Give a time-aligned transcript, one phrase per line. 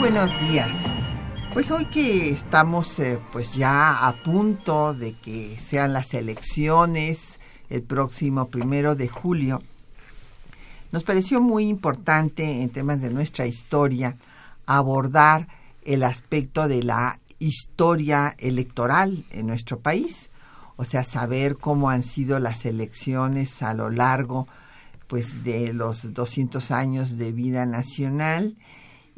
[0.00, 0.74] Buenos días.
[1.52, 7.82] Pues hoy que estamos eh, pues ya a punto de que sean las elecciones el
[7.82, 9.62] próximo primero de julio,
[10.90, 14.16] nos pareció muy importante en temas de nuestra historia
[14.64, 15.48] abordar
[15.84, 20.30] el aspecto de la historia electoral en nuestro país,
[20.76, 24.48] o sea, saber cómo han sido las elecciones a lo largo
[25.08, 28.56] pues de los 200 años de vida nacional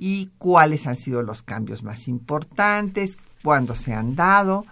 [0.04, 4.66] y cuáles han sido los cambios más importantes, cuándo se han dado.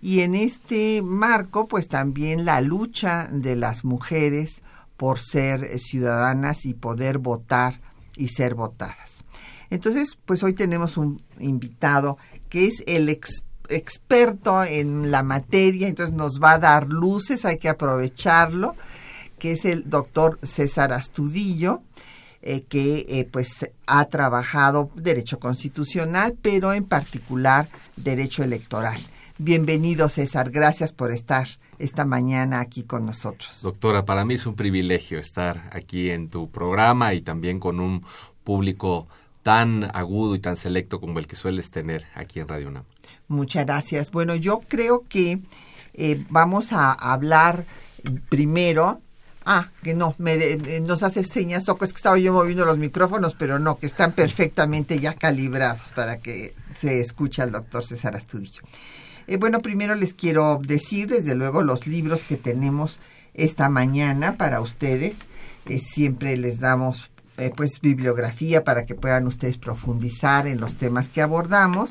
[0.00, 4.62] Y en este marco, pues también la lucha de las mujeres
[4.96, 7.80] por ser ciudadanas y poder votar
[8.16, 9.24] y ser votadas.
[9.68, 12.16] Entonces, pues hoy tenemos un invitado
[12.48, 17.68] que es el experto en la materia, entonces nos va a dar luces, hay que
[17.68, 18.76] aprovecharlo,
[19.40, 21.82] que es el doctor César Astudillo.
[22.40, 29.00] Eh, que eh, pues ha trabajado derecho constitucional, pero en particular derecho electoral.
[29.38, 31.48] Bienvenido César, gracias por estar
[31.80, 33.60] esta mañana aquí con nosotros.
[33.62, 38.04] Doctora, para mí es un privilegio estar aquí en tu programa y también con un
[38.44, 39.08] público
[39.42, 42.84] tan agudo y tan selecto como el que sueles tener aquí en Radio UNAM.
[43.26, 44.10] Muchas gracias.
[44.10, 45.40] Bueno, yo creo que
[45.94, 47.64] eh, vamos a hablar
[48.28, 49.00] primero
[49.44, 53.34] Ah, que no, me nos hace señas, Soco, es que estaba yo moviendo los micrófonos,
[53.34, 58.62] pero no, que están perfectamente ya calibrados para que se escuche al doctor César Astudillo.
[59.28, 62.98] Eh, bueno, primero les quiero decir, desde luego, los libros que tenemos
[63.34, 65.18] esta mañana para ustedes.
[65.66, 71.10] Eh, siempre les damos eh, pues bibliografía para que puedan ustedes profundizar en los temas
[71.10, 71.90] que abordamos.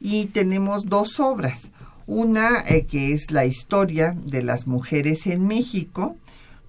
[0.00, 1.68] Y tenemos dos obras.
[2.08, 6.16] Una que es la historia de las mujeres en México,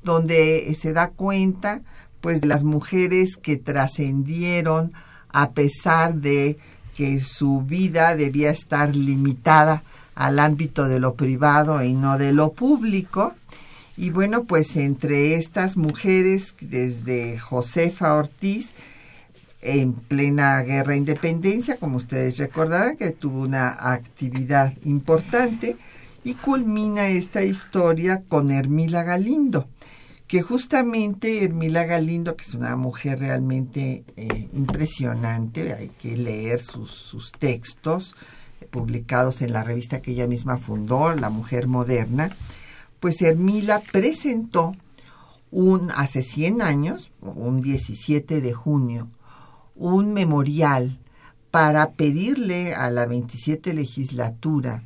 [0.04, 1.82] donde se da cuenta
[2.22, 4.94] pues de las mujeres que trascendieron
[5.30, 6.58] a pesar de
[6.96, 9.84] que su vida debía estar limitada
[10.16, 13.34] al ámbito de lo privado y no de lo público.
[13.98, 18.72] Y bueno, pues entre estas mujeres, desde Josefa Ortiz,
[19.62, 25.78] en plena guerra de independencia, como ustedes recordarán, que tuvo una actividad importante,
[26.24, 29.68] y culmina esta historia con Hermila Galindo,
[30.28, 37.32] que justamente Hermila Galindo, que es una mujer realmente eh, impresionante, hay que leer sus,
[37.38, 38.16] textos
[38.62, 42.30] eh, publicados en la revista que ella misma fundó, La Mujer Moderna,
[43.00, 44.74] pues Hermila presentó
[45.52, 49.10] un, hace 100 años, un 17 de junio,
[49.76, 50.98] un memorial
[51.52, 54.84] para pedirle a la 27 legislatura,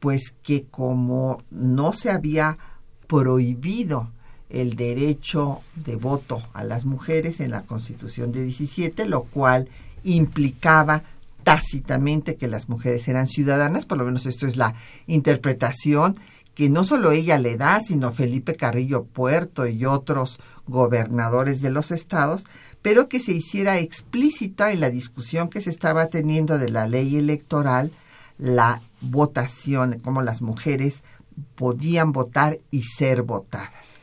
[0.00, 2.58] pues que como no se había
[3.06, 4.10] prohibido
[4.50, 9.68] el derecho de voto a las mujeres en la Constitución de 17, lo cual
[10.04, 11.02] implicaba
[11.44, 14.74] tácitamente que las mujeres eran ciudadanas, por lo menos esto es la
[15.06, 16.14] interpretación
[16.54, 21.90] que no solo ella le da, sino Felipe Carrillo Puerto y otros gobernadores de los
[21.90, 22.44] estados,
[22.82, 27.16] pero que se hiciera explícita en la discusión que se estaba teniendo de la ley
[27.16, 27.92] electoral,
[28.38, 31.02] la votación, cómo las mujeres
[31.54, 33.99] podían votar y ser votadas.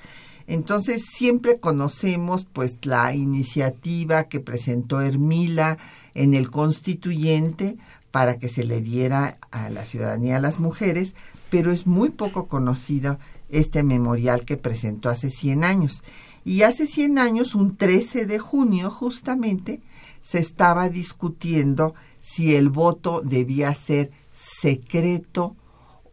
[0.47, 5.77] Entonces siempre conocemos pues la iniciativa que presentó Hermila
[6.13, 7.77] en el constituyente
[8.11, 11.13] para que se le diera a la ciudadanía a las mujeres,
[11.49, 16.03] pero es muy poco conocido este memorial que presentó hace 100 años.
[16.45, 19.81] Y hace 100 años, un 13 de junio justamente,
[20.21, 25.55] se estaba discutiendo si el voto debía ser secreto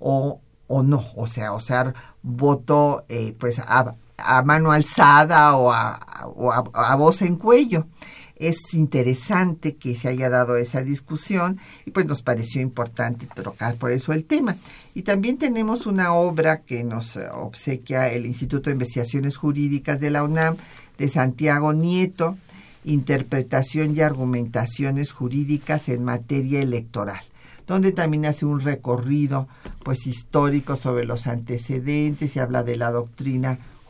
[0.01, 3.61] o o no, o sea, o sea, votó eh, pues
[4.44, 5.94] mano alzada o, a,
[6.72, 7.87] a, voz en cuello.
[8.37, 13.93] Es interesante que se haya dado esa discusión y pues nos pareció importante trocar por
[13.93, 14.56] eso el tema.
[14.94, 20.25] Y también tenemos una obra que nos obsequia el Instituto de Investigaciones Jurídicas de la
[20.25, 20.56] UNAM
[20.99, 22.37] de Santiago Nieto,
[22.84, 27.22] Interpretación y Argumentaciones Jurídicas en Materia Electoral
[27.66, 29.49] donde también hace un recorrido
[29.82, 33.58] pues histórico sobre los antecedentes y habla de la doctrina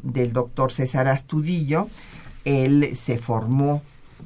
[0.02, 1.88] del doctor César Astudillo.
[2.46, 3.82] Él se formó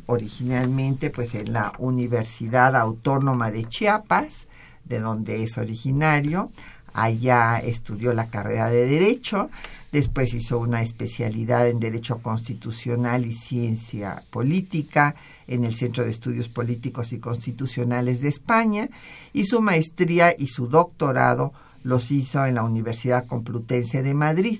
[0.05, 4.47] originalmente pues en la Universidad Autónoma de Chiapas,
[4.85, 6.51] de donde es originario.
[6.93, 9.51] Allá estudió la carrera de Derecho,
[9.91, 15.13] después hizo una especialidad en Derecho Constitucional y Ciencia Política
[15.47, 18.89] en el Centro de Estudios Políticos y Constitucionales de España
[19.31, 21.53] y su maestría y su doctorado
[21.83, 24.59] los hizo en la Universidad Complutense de Madrid.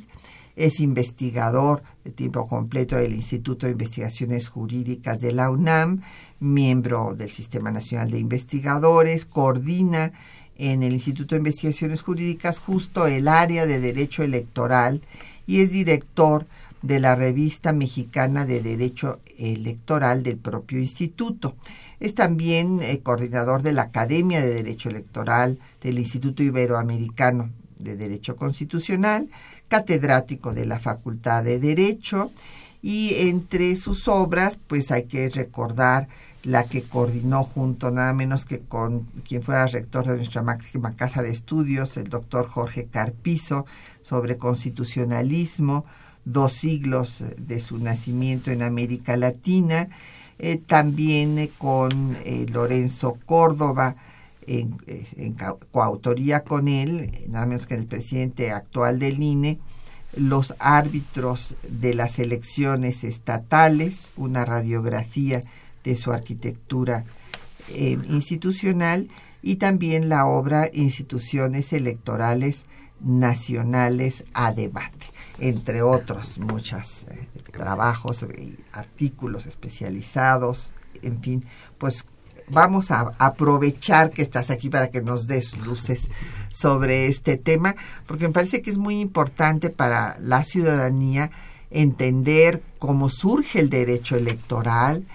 [0.58, 6.02] Es investigador de tiempo completo del Instituto de Investigaciones Jurídicas de la UNAM,
[6.40, 10.14] miembro del Sistema Nacional de Investigadores, coordina
[10.58, 15.02] en el Instituto de Investigaciones Jurídicas justo el área de Derecho Electoral
[15.46, 16.48] y es director
[16.82, 21.56] de la Revista Mexicana de Derecho Electoral del propio instituto.
[22.00, 28.36] Es también eh, coordinador de la Academia de Derecho Electoral del Instituto Iberoamericano de Derecho
[28.36, 29.30] Constitucional,
[29.68, 32.32] catedrático de la Facultad de Derecho
[32.82, 36.08] y entre sus obras pues hay que recordar
[36.44, 41.22] la que coordinó junto nada menos que con quien fuera rector de nuestra máxima casa
[41.22, 43.66] de estudios, el doctor Jorge Carpizo,
[44.02, 45.84] sobre constitucionalismo,
[46.24, 49.90] dos siglos de su nacimiento en América Latina,
[50.40, 53.96] eh, también eh, con eh, Lorenzo Córdoba,
[54.48, 54.78] en,
[55.72, 59.60] coautoría con él, nada menos que el presidente actual del INE,
[60.16, 65.42] los árbitros de las elecciones estatales, una radiografía
[65.84, 67.06] de su arquitectura
[68.10, 69.10] institucional
[69.44, 72.64] y también la obra Instituciones Electorales
[73.02, 75.08] Nacionales a Debate
[75.40, 80.72] entre otros muchos eh, trabajos y artículos especializados,
[81.02, 81.46] en fin,
[81.78, 82.06] pues
[82.50, 86.08] vamos a aprovechar que estás aquí para que nos des luces
[86.50, 91.30] sobre este tema, porque me parece que es muy importante para la ciudadanía
[91.70, 95.06] entender cómo surge el derecho electoral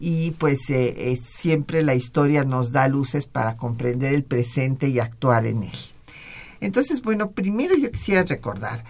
[0.00, 5.00] y pues eh, eh, siempre la historia nos da luces para comprender el presente y
[5.00, 5.78] actuar en él.
[6.60, 8.84] Entonces, bueno, primero yo quisiera recordar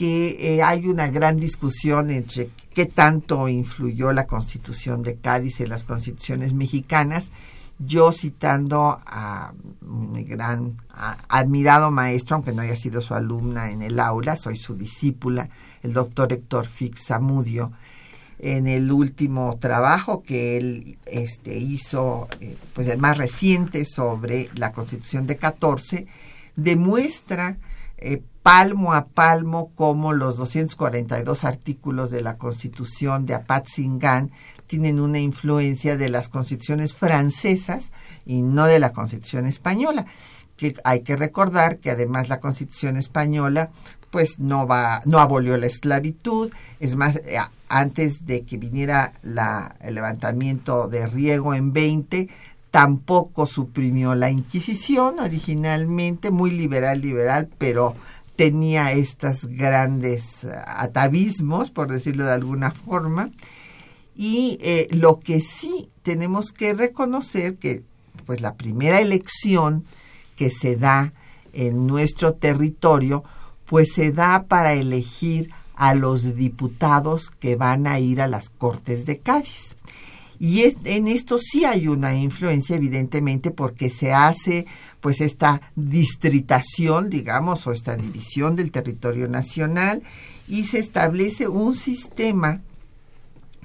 [0.00, 5.68] que eh, hay una gran discusión entre qué tanto influyó la constitución de Cádiz en
[5.68, 7.30] las constituciones mexicanas.
[7.78, 9.52] Yo citando a
[9.82, 10.78] mi gran
[11.28, 15.50] admirado maestro, aunque no haya sido su alumna en el aula, soy su discípula,
[15.82, 17.70] el doctor Héctor Fix Zamudio,
[18.38, 24.72] en el último trabajo que él este, hizo, eh, pues el más reciente sobre la
[24.72, 26.06] constitución de 14,
[26.56, 27.58] demuestra
[28.00, 34.30] eh, palmo a palmo como los 242 artículos de la Constitución de Apatzingán
[34.66, 37.92] tienen una influencia de las constituciones francesas
[38.24, 40.06] y no de la Constitución española.
[40.56, 43.70] Que hay que recordar que además la Constitución española
[44.10, 47.38] pues no va no abolió la esclavitud, es más eh,
[47.68, 52.28] antes de que viniera la, el levantamiento de Riego en 20
[52.70, 57.96] tampoco suprimió la Inquisición originalmente, muy liberal, liberal, pero
[58.36, 63.30] tenía estos grandes atavismos, por decirlo de alguna forma.
[64.14, 67.82] Y eh, lo que sí tenemos que reconocer que
[68.26, 69.84] pues la primera elección
[70.36, 71.12] que se da
[71.52, 73.24] en nuestro territorio,
[73.66, 79.06] pues se da para elegir a los diputados que van a ir a las Cortes
[79.06, 79.76] de Cádiz.
[80.42, 84.64] Y en esto sí hay una influencia, evidentemente, porque se hace
[85.00, 90.02] pues esta distritación, digamos, o esta división del territorio nacional
[90.48, 92.62] y se establece un sistema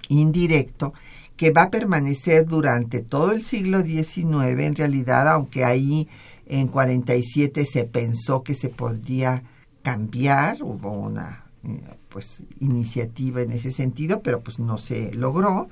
[0.09, 0.93] indirecto
[1.37, 6.09] que va a permanecer durante todo el siglo XIX, en realidad, aunque ahí
[6.45, 9.43] en 47 se pensó que se podría
[9.81, 15.69] cambiar, hubo una eh, pues iniciativa en ese sentido, pero pues no se logró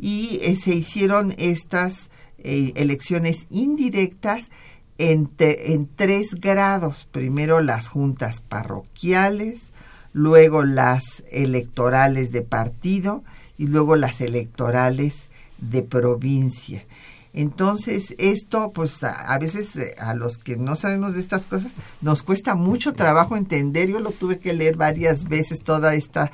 [0.00, 4.48] y eh, se hicieron estas eh, elecciones indirectas
[4.98, 7.06] en, en tres grados.
[7.10, 9.70] Primero las juntas parroquiales,
[10.12, 13.22] luego las electorales de partido
[13.58, 15.28] y luego las electorales
[15.58, 16.84] de provincia.
[17.32, 21.70] Entonces, esto, pues a, veces eh, a los que no sabemos de estas cosas,
[22.00, 23.88] nos cuesta mucho trabajo entender.
[23.88, 26.32] Yo lo tuve que leer varias veces, toda esta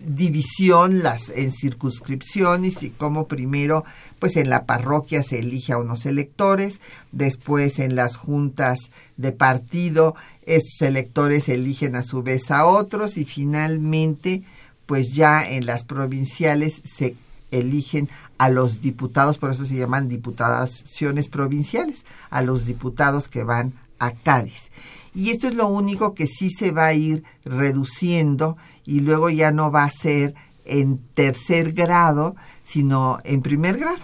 [0.00, 3.84] división las en circunscripciones y cómo primero,
[4.18, 6.80] pues en la parroquia se elige a unos electores,
[7.12, 8.78] después en las juntas
[9.16, 10.14] de partido,
[10.46, 14.42] estos electores eligen a su vez a otros y finalmente,
[14.86, 17.14] pues ya en las provinciales se
[17.58, 18.08] eligen
[18.38, 24.12] a los diputados, por eso se llaman diputaciones provinciales, a los diputados que van a
[24.12, 24.70] Cádiz.
[25.14, 29.52] Y esto es lo único que sí se va a ir reduciendo y luego ya
[29.52, 30.34] no va a ser
[30.64, 32.34] en tercer grado,
[32.64, 33.98] sino en primer grado.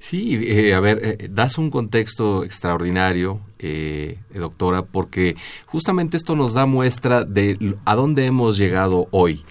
[0.00, 5.36] Sí, eh, a ver, eh, das un contexto extraordinario, eh, doctora, porque
[5.66, 9.42] justamente esto nos da muestra de a dónde hemos llegado hoy.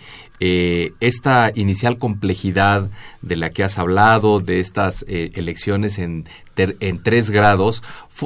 [0.42, 2.90] Eh, esta inicial complejidad
[3.22, 6.24] de la que has hablado, de estas eh, elecciones en,
[6.56, 7.84] en, tres grados,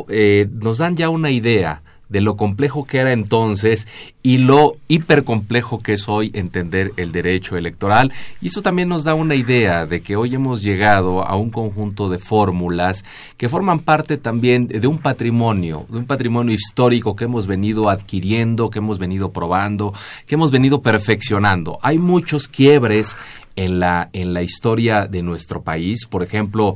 [0.09, 1.81] eh, nos dan ya una idea
[2.13, 3.87] de lo complejo que era entonces
[4.21, 8.13] y lo hipercomplejo que es hoy entender el derecho electoral.
[8.39, 12.07] Y eso también nos da una idea de que hoy hemos llegado a un conjunto
[12.07, 13.03] de fórmulas
[13.35, 18.69] que forman parte también de un patrimonio, de un patrimonio histórico que hemos venido adquiriendo,
[18.69, 19.91] que hemos venido probando,
[20.27, 21.79] que hemos venido perfeccionando.
[21.81, 23.17] Hay muchos quiebres
[23.55, 26.05] en la, en la historia de nuestro país.
[26.05, 26.75] Por ejemplo,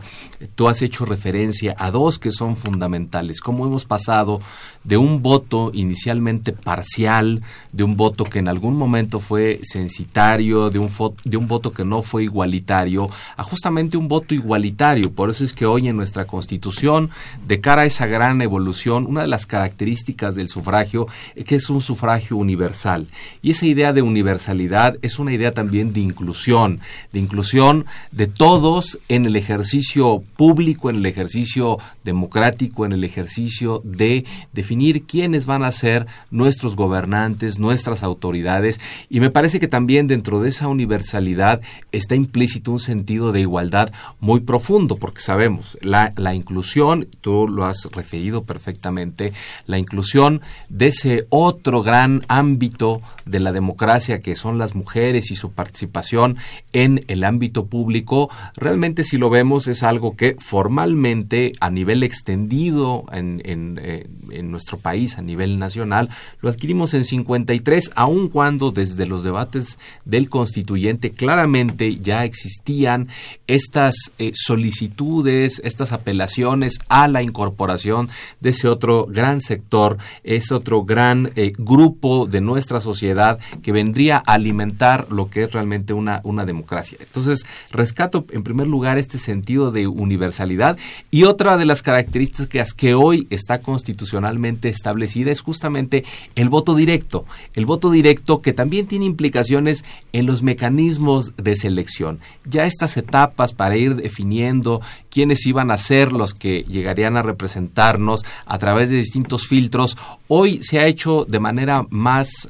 [0.55, 4.39] tú has hecho referencia a dos que son fundamentales, cómo hemos pasado
[4.83, 7.41] de un voto inicialmente parcial,
[7.71, 10.89] de un voto que en algún momento fue censitario, de un,
[11.23, 15.11] de un voto que no fue igualitario, a justamente un voto igualitario.
[15.11, 17.09] Por eso es que hoy en nuestra Constitución,
[17.47, 21.69] de cara a esa gran evolución, una de las características del sufragio es que es
[21.69, 23.07] un sufragio universal.
[23.41, 26.66] Y esa idea de universalidad es una idea también de inclusión
[27.13, 33.81] de inclusión de todos en el ejercicio público, en el ejercicio democrático, en el ejercicio
[33.83, 38.79] de definir quiénes van a ser nuestros gobernantes, nuestras autoridades.
[39.09, 43.91] Y me parece que también dentro de esa universalidad está implícito un sentido de igualdad
[44.19, 49.33] muy profundo, porque sabemos, la, la inclusión, tú lo has referido perfectamente,
[49.65, 55.35] la inclusión de ese otro gran ámbito de la democracia que son las mujeres y
[55.35, 56.37] su participación
[56.73, 63.05] en el ámbito público, realmente si lo vemos es algo que formalmente a nivel extendido
[63.11, 64.07] en, en, eh,
[64.43, 66.09] nuestro país, a nivel nacional,
[66.41, 73.07] lo adquirimos en 53, aun cuando desde los debates del constituyente claramente ya existían
[73.47, 78.09] estas eh, solicitudes, estas apelaciones a la incorporación
[78.39, 84.17] de ese otro gran sector, ese otro gran eh, grupo de nuestra sociedad que vendría
[84.25, 86.97] a alimentar lo que es realmente una, una democracia.
[86.99, 90.77] Entonces, rescato en primer lugar este sentido de universalidad
[91.11, 96.03] y otra de las características que hoy está constitucionalmente establecida es justamente
[96.35, 97.25] el voto directo.
[97.53, 102.19] El voto directo que también tiene implicaciones en los mecanismos de selección.
[102.45, 108.23] Ya estas etapas para ir definiendo quiénes iban a ser los que llegarían a representarnos
[108.45, 112.49] a través de distintos filtros, hoy se ha hecho de manera más,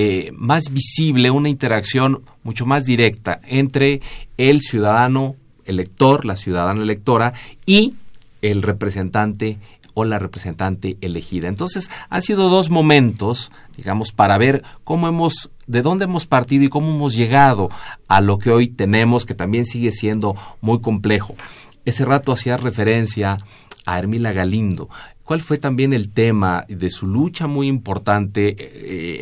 [0.00, 4.00] eh, más visible una interacción mucho más directa entre
[4.36, 7.32] el ciudadano elector, la ciudadana electora
[7.66, 7.94] y
[8.40, 9.58] el representante
[9.94, 11.48] o la representante elegida.
[11.48, 16.68] Entonces, han sido dos momentos, digamos, para ver cómo hemos, de dónde hemos partido y
[16.68, 17.68] cómo hemos llegado
[18.06, 21.34] a lo que hoy tenemos, que también sigue siendo muy complejo.
[21.84, 23.38] Ese rato hacía referencia
[23.84, 24.88] a Hermila Galindo.
[25.28, 28.56] ¿Cuál fue también el tema de su lucha muy importante eh,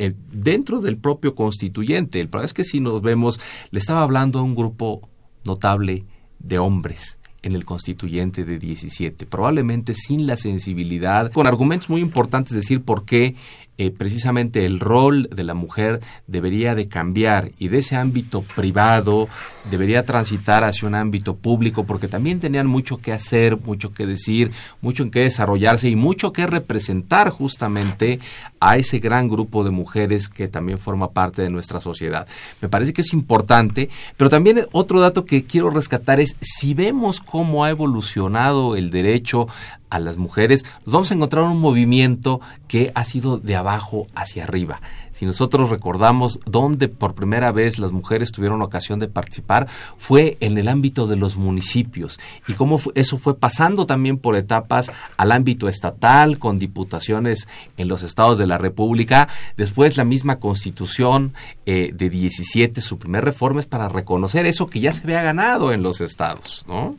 [0.06, 2.20] eh, dentro del propio constituyente?
[2.20, 3.40] El problema es que si nos vemos,
[3.72, 5.10] le estaba hablando a un grupo
[5.44, 6.04] notable
[6.38, 12.54] de hombres en el constituyente de 17, probablemente sin la sensibilidad, con argumentos muy importantes,
[12.54, 13.34] decir por qué
[13.78, 19.28] eh, precisamente el rol de la mujer debería de cambiar y de ese ámbito privado
[19.70, 24.50] debería transitar hacia un ámbito público porque también tenían mucho que hacer, mucho que decir,
[24.80, 28.18] mucho en que desarrollarse y mucho que representar justamente
[28.60, 32.26] a ese gran grupo de mujeres que también forma parte de nuestra sociedad.
[32.62, 37.20] Me parece que es importante, pero también otro dato que quiero rescatar es si vemos
[37.20, 39.48] cómo ha evolucionado el derecho
[39.90, 44.80] a las mujeres, vamos a encontrar un movimiento que ha sido de abajo hacia arriba.
[45.16, 49.66] Si nosotros recordamos dónde por primera vez las mujeres tuvieron ocasión de participar,
[49.96, 54.90] fue en el ámbito de los municipios y cómo eso fue pasando también por etapas
[55.16, 59.26] al ámbito estatal, con diputaciones en los estados de la República.
[59.56, 61.32] Después la misma constitución
[61.64, 65.72] eh, de 17, su primer reforma es para reconocer eso que ya se había ganado
[65.72, 66.94] en los estados, ¿no?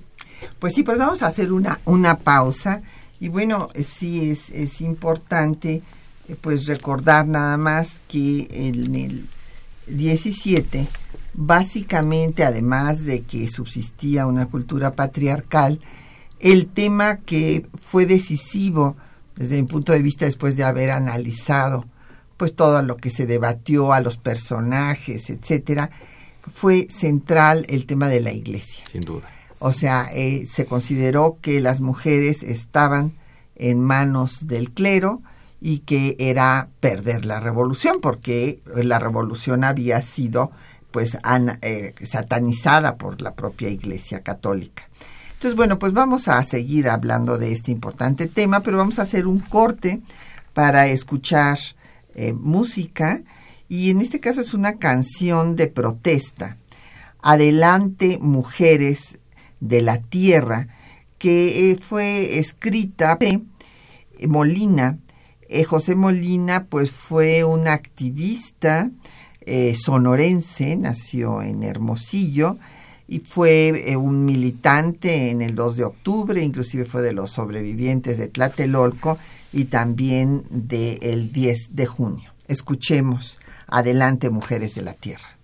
[0.59, 2.81] Pues sí, pues vamos a hacer una, una pausa.
[3.19, 5.81] Y bueno, sí es, es importante
[6.27, 9.27] eh, pues recordar nada más que en el
[9.87, 10.87] 17,
[11.33, 15.79] básicamente, además de que subsistía una cultura patriarcal,
[16.39, 18.95] el tema que fue decisivo
[19.35, 21.85] desde mi punto de vista después de haber analizado
[22.37, 25.89] pues todo lo que se debatió a los personajes, etcétera,
[26.53, 28.83] fue central el tema de la iglesia.
[28.91, 29.27] Sin duda.
[29.59, 33.13] O sea, eh, se consideró que las mujeres estaban
[33.55, 35.21] en manos del clero
[35.59, 40.51] y que era perder la revolución, porque la revolución había sido
[40.91, 41.17] pues
[41.61, 44.87] eh, satanizada por la propia Iglesia Católica.
[45.33, 49.27] Entonces, bueno, pues vamos a seguir hablando de este importante tema, pero vamos a hacer
[49.27, 50.01] un corte
[50.53, 51.59] para escuchar
[52.15, 53.21] eh, música
[53.69, 56.57] y en este caso es una canción de protesta.
[57.21, 59.16] Adelante, mujeres,
[59.59, 60.67] de la Tierra,
[61.17, 63.41] que eh, fue escrita de
[64.27, 64.99] Molina.
[65.49, 68.91] Eh, José Molina, pues fue un activista
[69.41, 72.57] eh, sonorense, nació en Hermosillo
[73.07, 78.27] y fue un militante en el 2 de octubre, inclusive fue de los sobrevivientes de
[78.27, 79.17] Tlatelolco
[79.53, 82.33] y también del 10 de junio.
[82.49, 85.37] Escuchemos, adelante mujeres de la tierra.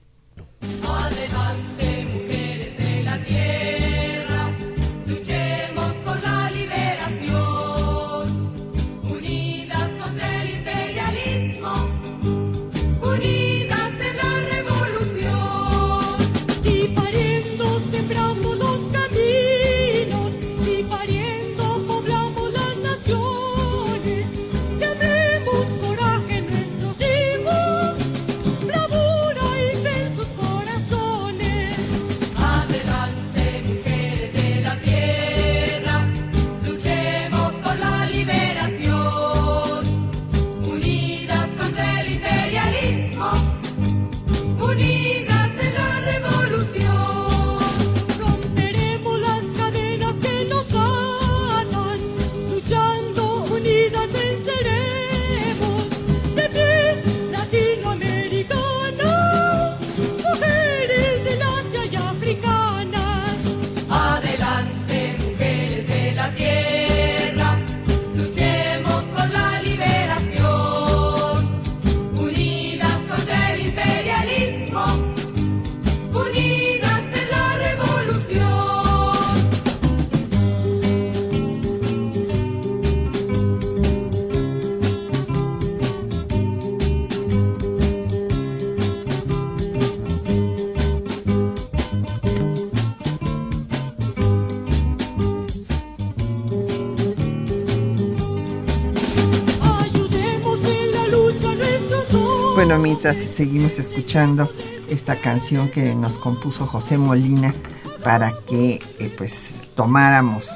[102.80, 104.50] Mientras seguimos escuchando
[104.90, 107.54] esta canción que nos compuso José Molina
[108.04, 110.50] para que eh, pues tomáramos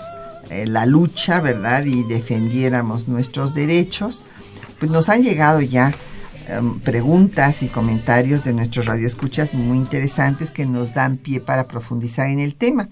[0.49, 1.86] eh, la lucha, ¿verdad?
[1.86, 4.23] Y defendiéramos nuestros derechos,
[4.80, 5.93] pues nos han llegado ya
[6.47, 12.27] em, preguntas y comentarios de nuestros radioescuchas muy interesantes que nos dan pie para profundizar
[12.27, 12.89] en el tema.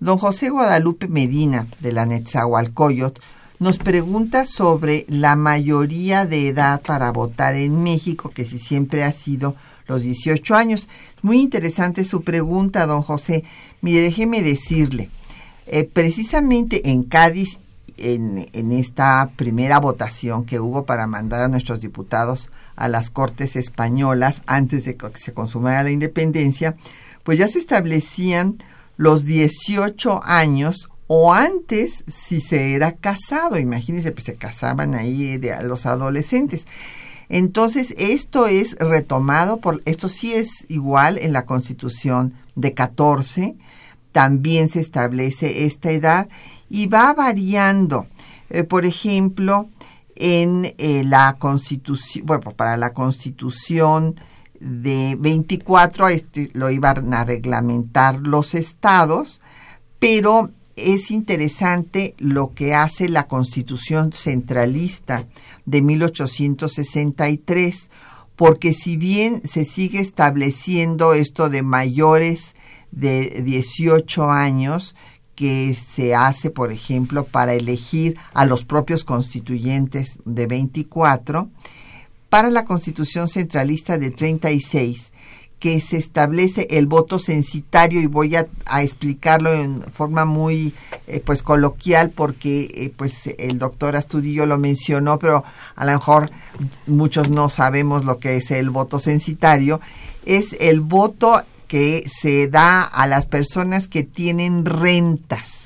[0.00, 3.20] Don José Guadalupe Medina de la Netzahualcoyot
[3.58, 9.12] nos pregunta sobre la mayoría de edad para votar en México, que si siempre ha
[9.12, 9.54] sido
[9.86, 10.88] los 18 años.
[11.22, 13.44] Muy interesante su pregunta, don José.
[13.80, 15.10] Mire, déjeme decirle,
[15.66, 17.58] eh, precisamente en Cádiz,
[17.96, 23.54] en, en esta primera votación que hubo para mandar a nuestros diputados a las Cortes
[23.54, 26.76] Españolas antes de que se consumara la independencia,
[27.22, 28.58] pues ya se establecían
[28.96, 35.86] los 18 años o antes si se era casado, imagínense, pues se casaban ahí los
[35.86, 36.66] adolescentes.
[37.28, 43.56] Entonces, esto es retomado por, esto sí es igual en la Constitución de 14,
[44.12, 46.28] también se establece esta edad
[46.68, 48.06] y va variando.
[48.50, 49.68] Eh, por ejemplo,
[50.16, 54.14] en eh, la Constitución, bueno, para la Constitución
[54.60, 59.40] de 24, este, lo iban a reglamentar los estados,
[59.98, 65.26] pero es interesante lo que hace la Constitución centralista
[65.66, 67.90] de 1863,
[68.36, 72.54] porque si bien se sigue estableciendo esto de mayores
[72.90, 74.94] de 18 años,
[75.34, 81.48] que se hace, por ejemplo, para elegir a los propios constituyentes de 24,
[82.28, 85.12] para la Constitución Centralista de 36,
[85.64, 88.46] que se establece el voto censitario y voy a,
[88.82, 90.74] explicarlo en forma muy
[91.06, 95.42] eh, pues coloquial porque eh, pues el doctor Astudillo lo mencionó pero
[95.74, 96.30] a lo mejor
[96.86, 99.80] muchos no sabemos lo que es el voto censitario
[100.26, 105.63] es el voto que se da a las personas que tienen rentas.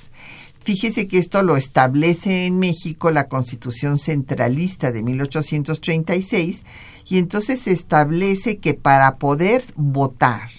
[0.68, 6.62] Fíjese que esto lo establece en México la Constitución Centralista de 1836
[7.08, 10.50] y entonces se establece que para poder votar,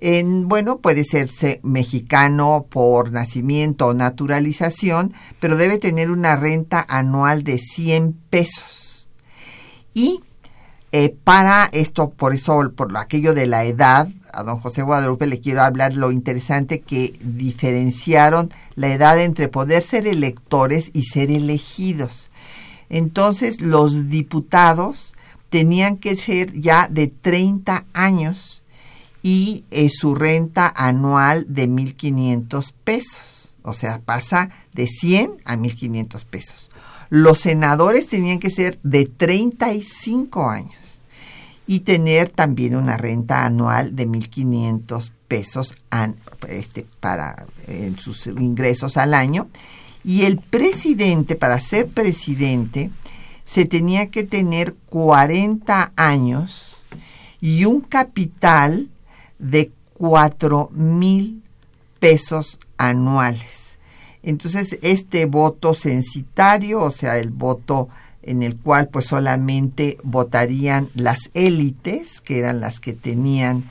[0.00, 7.42] en, bueno, puede serse mexicano por nacimiento o naturalización, pero debe tener una renta anual
[7.42, 9.10] de 100 pesos.
[9.92, 10.22] Y
[10.90, 15.40] eh, para esto, por eso, por aquello de la edad, a don José Guadalupe le
[15.40, 22.30] quiero hablar lo interesante que diferenciaron la edad entre poder ser electores y ser elegidos.
[22.88, 25.14] Entonces los diputados
[25.50, 28.62] tenían que ser ya de 30 años
[29.22, 33.56] y eh, su renta anual de 1.500 pesos.
[33.62, 36.70] O sea, pasa de 100 a 1.500 pesos.
[37.10, 40.81] Los senadores tenían que ser de 35 años
[41.66, 45.74] y tener también una renta anual de 1.500 pesos
[46.48, 49.48] este, para en sus ingresos al año.
[50.04, 52.90] Y el presidente, para ser presidente,
[53.44, 56.84] se tenía que tener 40 años
[57.40, 58.88] y un capital
[59.38, 61.42] de 4 mil
[61.98, 63.78] pesos anuales.
[64.22, 67.88] Entonces, este voto censitario, o sea, el voto
[68.22, 73.64] en el cual pues solamente votarían las élites, que eran las que tenían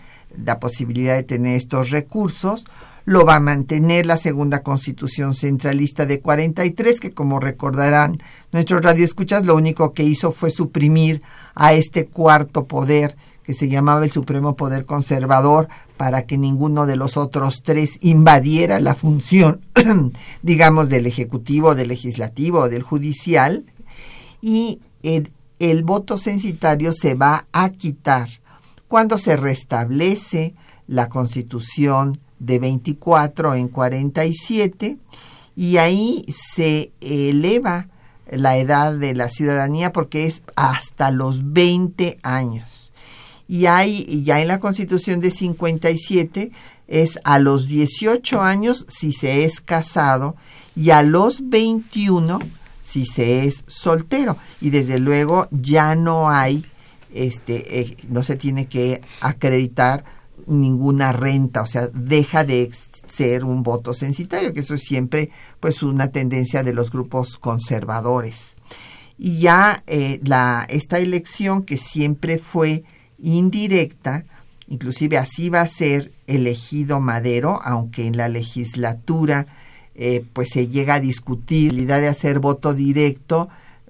[0.44, 2.66] la posibilidad de tener estos recursos,
[3.06, 9.46] lo va a mantener la segunda constitución centralista de 43, que como recordarán nuestros radioescuchas,
[9.46, 11.22] lo único que hizo fue suprimir
[11.56, 16.96] a este cuarto poder que se llamaba el Supremo Poder Conservador para que ninguno de
[16.96, 19.62] los otros tres invadiera la función,
[20.44, 23.66] digamos, del Ejecutivo, del Legislativo o del Judicial,
[24.41, 28.27] y el, voto censitario se va a quitar
[28.88, 30.56] cuando se restablece
[30.88, 34.97] la constitución de 24 en 47
[35.56, 37.88] y ahí se eleva
[38.30, 42.91] la edad de la ciudadanía porque es hasta los 20 años.
[43.47, 46.51] Y hay ya en la Constitución de 57
[46.88, 50.36] es a los 18 años si se es casado
[50.75, 52.39] y a los 21
[52.91, 54.38] si se es soltero.
[54.60, 56.65] Y desde luego ya no hay
[57.13, 60.06] este eh, no se tiene que acreditar
[60.47, 62.71] ninguna renta o sea deja de
[63.13, 68.56] ser un voto censitario que eso es siempre pues una tendencia de los grupos conservadores.
[69.17, 72.84] Y ya eh, la esta elección que siempre fue
[73.19, 74.25] indirecta
[74.67, 79.47] inclusive así va a ser elegido Madero aunque en la legislatura
[79.95, 83.49] eh, pues se llega a discutir la idea de hacer voto directo,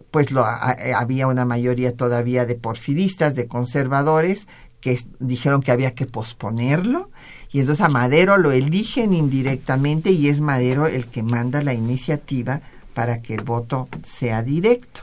[0.10, 4.48] pues lo, había una mayoría todavía de porfiristas, de conservadores,
[4.82, 7.10] que dijeron que había que posponerlo
[7.52, 12.62] y entonces a Madero lo eligen indirectamente y es Madero el que manda la iniciativa
[12.94, 15.02] para que el voto sea directo.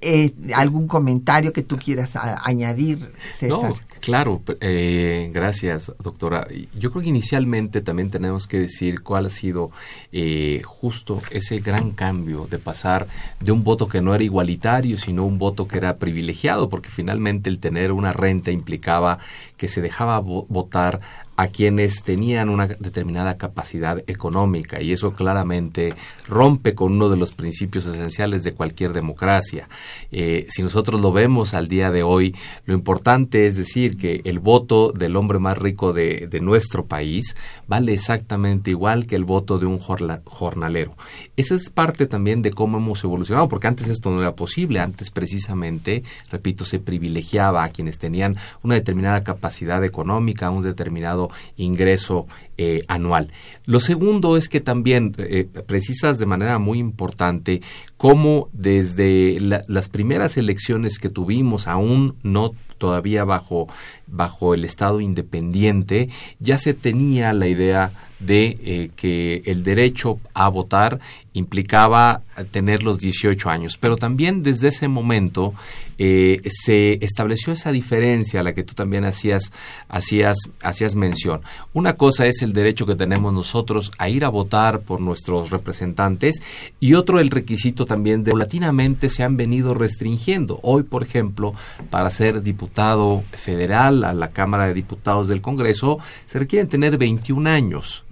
[0.00, 3.72] Eh, ¿Algún comentario que tú quieras añadir, César?
[4.02, 6.48] Claro, eh, gracias, doctora.
[6.76, 9.70] Yo creo que inicialmente también tenemos que decir cuál ha sido
[10.10, 13.06] eh, justo ese gran cambio de pasar
[13.38, 17.48] de un voto que no era igualitario, sino un voto que era privilegiado, porque finalmente
[17.48, 19.20] el tener una renta implicaba
[19.56, 21.00] que se dejaba votar
[21.42, 25.94] a quienes tenían una determinada capacidad económica y eso claramente
[26.28, 29.68] rompe con uno de los principios esenciales de cualquier democracia.
[30.12, 34.38] Eh, si nosotros lo vemos al día de hoy, lo importante es decir que el
[34.38, 37.34] voto del hombre más rico de, de nuestro país
[37.66, 40.94] vale exactamente igual que el voto de un jornalero.
[41.36, 45.10] Eso es parte también de cómo hemos evolucionado, porque antes esto no era posible, antes
[45.10, 52.26] precisamente, repito, se privilegiaba a quienes tenían una determinada capacidad económica, un determinado ingreso
[52.64, 53.32] eh, anual.
[53.64, 57.60] Lo segundo es que también eh, precisas de manera muy importante
[57.96, 63.66] cómo desde las primeras elecciones que tuvimos, aún no todavía bajo,
[64.06, 70.48] bajo el Estado independiente, ya se tenía la idea de eh, que el derecho a
[70.48, 71.00] votar
[71.32, 72.22] implicaba
[72.52, 73.76] tener los 18 años.
[73.76, 75.54] Pero también desde ese momento
[75.98, 79.52] se estableció esa diferencia a la que tú también hacías,
[79.88, 81.42] hacías, hacías mención.
[81.72, 86.42] Una cosa es el derecho que tenemos nosotros a ir a votar por nuestros representantes
[86.80, 90.60] y otro el requisito también de latinamente se han venido restringiendo.
[90.62, 91.54] Hoy, por ejemplo,
[91.90, 97.48] para ser diputado federal a la Cámara de Diputados del Congreso se requieren tener 21
[97.48, 98.04] años.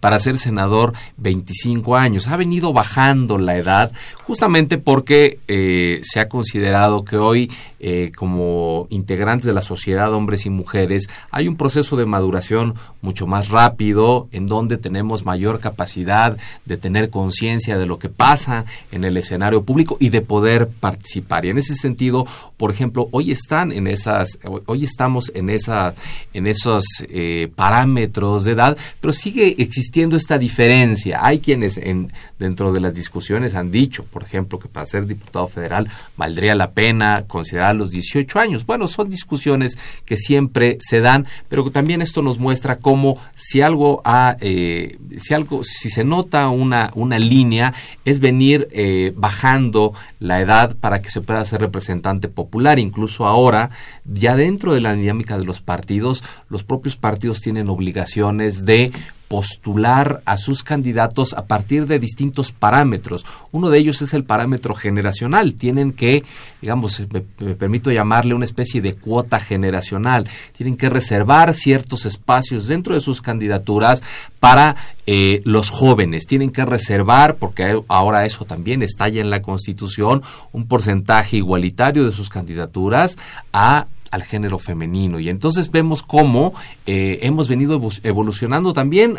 [0.00, 2.28] Para ser senador, 25 años.
[2.28, 3.92] Ha venido bajando la edad
[4.24, 7.50] justamente porque eh, se ha considerado que hoy
[7.84, 13.26] eh, como integrantes de la sociedad, hombres y mujeres, hay un proceso de maduración mucho
[13.26, 19.02] más rápido, en donde tenemos mayor capacidad de tener conciencia de lo que pasa en
[19.02, 21.44] el escenario público y de poder participar.
[21.44, 22.24] Y en ese sentido,
[22.56, 25.94] por ejemplo, hoy están en esas, hoy estamos en esa,
[26.32, 31.18] en esos eh, parámetros de edad, pero sigue existiendo esta diferencia.
[31.20, 35.48] Hay quienes en, dentro de las discusiones han dicho, por ejemplo, que para ser diputado
[35.48, 38.66] federal valdría la pena considerar los 18 años.
[38.66, 44.02] Bueno, son discusiones que siempre se dan, pero también esto nos muestra cómo si algo
[44.04, 50.40] ha, eh, si algo, si se nota una, una línea, es venir eh, bajando la
[50.40, 52.78] edad para que se pueda ser representante popular.
[52.78, 53.70] Incluso ahora,
[54.04, 58.92] ya dentro de la dinámica de los partidos, los propios partidos tienen obligaciones de
[59.32, 63.24] postular a sus candidatos a partir de distintos parámetros.
[63.50, 65.54] Uno de ellos es el parámetro generacional.
[65.54, 66.22] Tienen que,
[66.60, 70.28] digamos, me, permito llamarle una especie de cuota generacional.
[70.54, 74.02] Tienen que reservar ciertos espacios dentro de sus candidaturas
[74.38, 76.26] para eh, los jóvenes.
[76.26, 80.20] Tienen que reservar, porque ahora eso también está en la Constitución,
[80.52, 83.16] un porcentaje igualitario de sus candidaturas
[83.54, 85.18] a al género femenino.
[85.18, 86.54] Y entonces vemos cómo
[86.86, 89.18] eh, hemos venido evolucionando también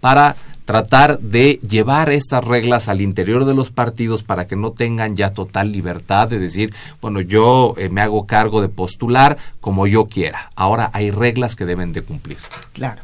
[0.00, 5.16] para tratar de llevar estas reglas al interior de los partidos para que no tengan
[5.16, 10.04] ya total libertad de decir, bueno, yo eh, me hago cargo de postular como yo
[10.04, 10.50] quiera.
[10.54, 12.38] Ahora hay reglas que deben de cumplir.
[12.72, 13.02] Claro.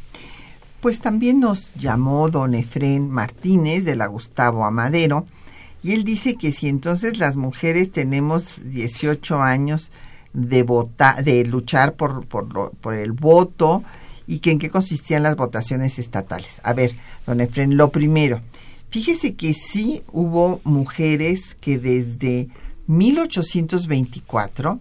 [0.80, 5.26] Pues también nos llamó don Efrén Martínez de la Gustavo Amadero
[5.82, 9.90] y él dice que si entonces las mujeres tenemos 18 años,
[10.32, 10.64] de,
[11.24, 13.82] de luchar por, por, por, el voto
[14.26, 16.60] y que en qué consistían las votaciones estatales.
[16.62, 16.94] A ver,
[17.26, 18.40] don Efren, lo primero,
[18.90, 22.48] fíjese que sí hubo mujeres que desde
[22.86, 24.78] 1824,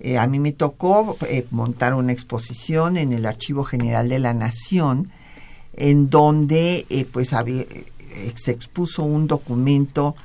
[0.00, 4.34] eh, a mí me tocó eh, montar una exposición en el Archivo General de la
[4.34, 5.10] Nación,
[5.74, 7.64] en donde eh, pues había,
[8.34, 10.16] se expuso un documento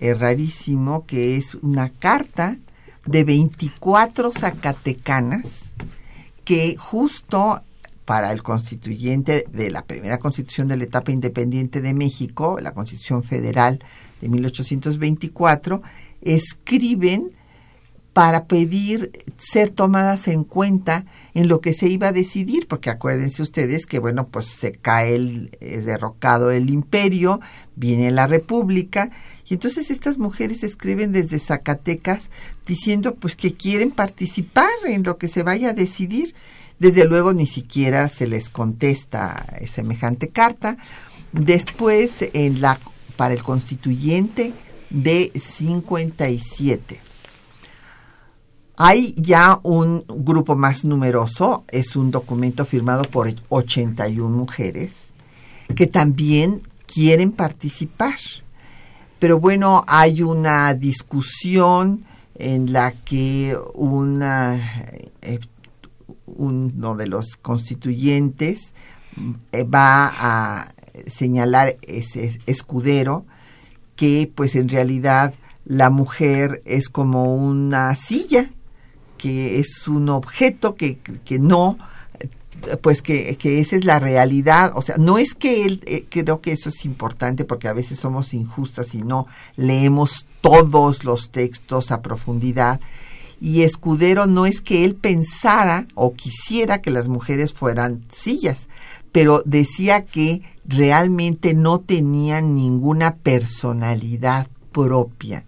[0.00, 2.58] rarísimo que es una carta
[3.06, 5.72] de 24 zacatecanas
[6.44, 7.62] que justo
[8.04, 13.22] para el constituyente de la primera constitución de la etapa independiente de México, la constitución
[13.22, 13.82] federal
[14.20, 15.82] de 1824,
[16.20, 17.32] escriben
[18.12, 23.42] para pedir ser tomadas en cuenta en lo que se iba a decidir, porque acuérdense
[23.42, 27.40] ustedes que, bueno, pues se cae el, es derrocado el imperio,
[27.74, 29.10] viene la república,
[29.52, 32.30] y entonces estas mujeres escriben desde Zacatecas
[32.66, 36.34] diciendo pues que quieren participar en lo que se vaya a decidir.
[36.78, 40.78] Desde luego ni siquiera se les contesta semejante carta.
[41.34, 42.80] Después en la
[43.18, 44.54] para el constituyente
[44.88, 46.98] de 57
[48.78, 55.10] hay ya un grupo más numeroso, es un documento firmado por 81 mujeres
[55.76, 58.16] que también quieren participar.
[59.22, 62.04] Pero bueno, hay una discusión
[62.34, 65.38] en la que eh,
[66.26, 68.74] uno de los constituyentes
[69.52, 70.74] eh, va a
[71.06, 73.24] señalar ese escudero
[73.94, 75.32] que pues en realidad
[75.66, 78.50] la mujer es como una silla
[79.18, 81.78] que es un objeto que, que no
[82.80, 86.40] pues que, que, esa es la realidad, o sea, no es que él, eh, creo
[86.40, 91.90] que eso es importante porque a veces somos injustas y no leemos todos los textos
[91.90, 92.80] a profundidad.
[93.40, 98.68] Y Escudero no es que él pensara o quisiera que las mujeres fueran sillas,
[99.10, 105.44] pero decía que realmente no tenían ninguna personalidad propia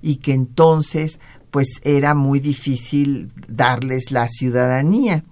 [0.00, 1.18] y que entonces
[1.50, 5.22] pues era muy difícil darles la ciudadanía.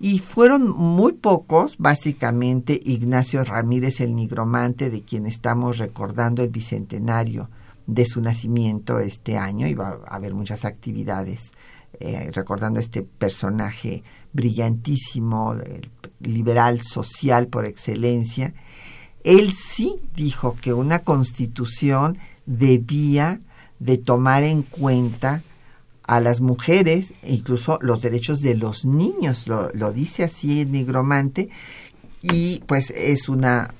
[0.00, 7.50] Y fueron muy pocos, básicamente Ignacio Ramírez el Nigromante, de quien estamos recordando el bicentenario
[7.86, 11.50] de su nacimiento este año, y va a haber muchas actividades
[12.00, 15.56] eh, recordando este personaje brillantísimo,
[16.20, 18.54] liberal social por excelencia.
[19.24, 23.40] Él sí dijo que una constitución debía
[23.80, 25.42] de tomar en cuenta
[26.08, 31.50] a las mujeres incluso los derechos de los niños, lo, lo dice así el nigromante,
[32.22, 33.72] y pues es una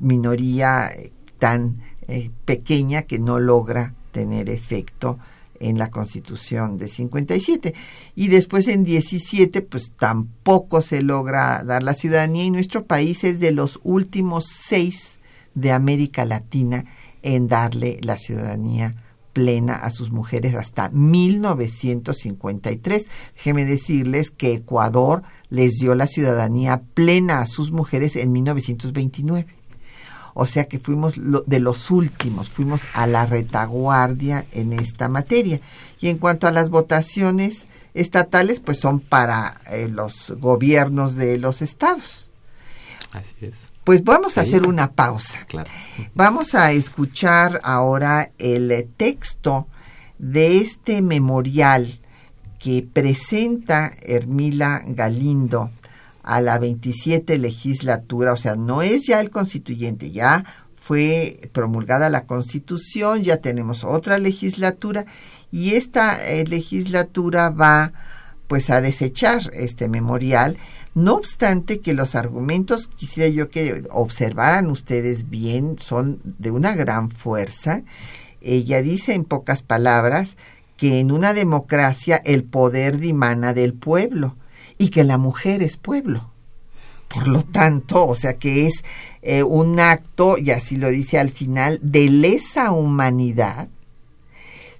[0.00, 0.90] minoría
[1.38, 5.18] tan eh, pequeña que no logra tener efecto
[5.60, 7.74] en la Constitución de 57.
[8.14, 13.40] Y después en 17, pues tampoco se logra dar la ciudadanía y nuestro país es
[13.40, 15.18] de los últimos seis
[15.54, 16.84] de América Latina
[17.22, 18.94] en darle la ciudadanía
[19.36, 23.06] plena a sus mujeres hasta 1953.
[23.34, 29.46] Déjenme decirles que Ecuador les dio la ciudadanía plena a sus mujeres en 1929.
[30.32, 35.60] O sea que fuimos de los últimos, fuimos a la retaguardia en esta materia.
[36.00, 41.60] Y en cuanto a las votaciones estatales, pues son para eh, los gobiernos de los
[41.60, 42.30] estados.
[43.12, 43.75] Así es.
[43.86, 45.46] Pues vamos a hacer una pausa.
[46.12, 49.68] Vamos a escuchar ahora el texto
[50.18, 52.00] de este memorial
[52.58, 55.70] que presenta Hermila Galindo
[56.24, 60.44] a la 27 legislatura, o sea, no es ya el constituyente, ya
[60.74, 65.06] fue promulgada la constitución, ya tenemos otra legislatura
[65.52, 67.92] y esta eh, legislatura va
[68.48, 70.56] pues a desechar este memorial
[70.96, 77.10] no obstante que los argumentos, quisiera yo que observaran ustedes bien, son de una gran
[77.10, 77.82] fuerza.
[78.40, 80.38] Ella dice en pocas palabras
[80.78, 84.36] que en una democracia el poder dimana del pueblo
[84.78, 86.30] y que la mujer es pueblo.
[87.08, 88.82] Por lo tanto, o sea que es
[89.20, 93.68] eh, un acto, y así lo dice al final, de lesa humanidad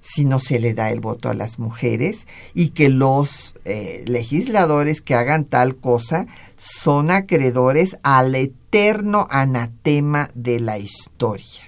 [0.09, 5.01] si no se le da el voto a las mujeres y que los eh, legisladores
[5.01, 11.63] que hagan tal cosa son acreedores al eterno anatema de la historia.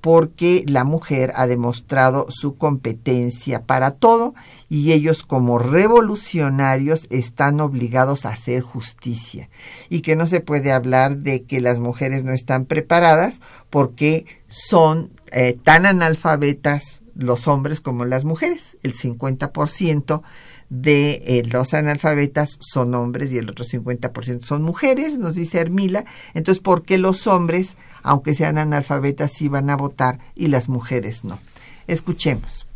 [0.00, 4.34] Porque la mujer ha demostrado su competencia para todo
[4.68, 9.50] y ellos como revolucionarios están obligados a hacer justicia.
[9.88, 15.10] Y que no se puede hablar de que las mujeres no están preparadas porque son
[15.32, 18.76] eh, tan analfabetas los hombres como las mujeres.
[18.82, 20.22] El 50%
[20.68, 26.04] de eh, los analfabetas son hombres y el otro 50% son mujeres, nos dice Hermila.
[26.34, 31.24] Entonces, ¿por qué los hombres, aunque sean analfabetas, sí van a votar y las mujeres
[31.24, 31.38] no?
[31.86, 32.66] Escuchemos.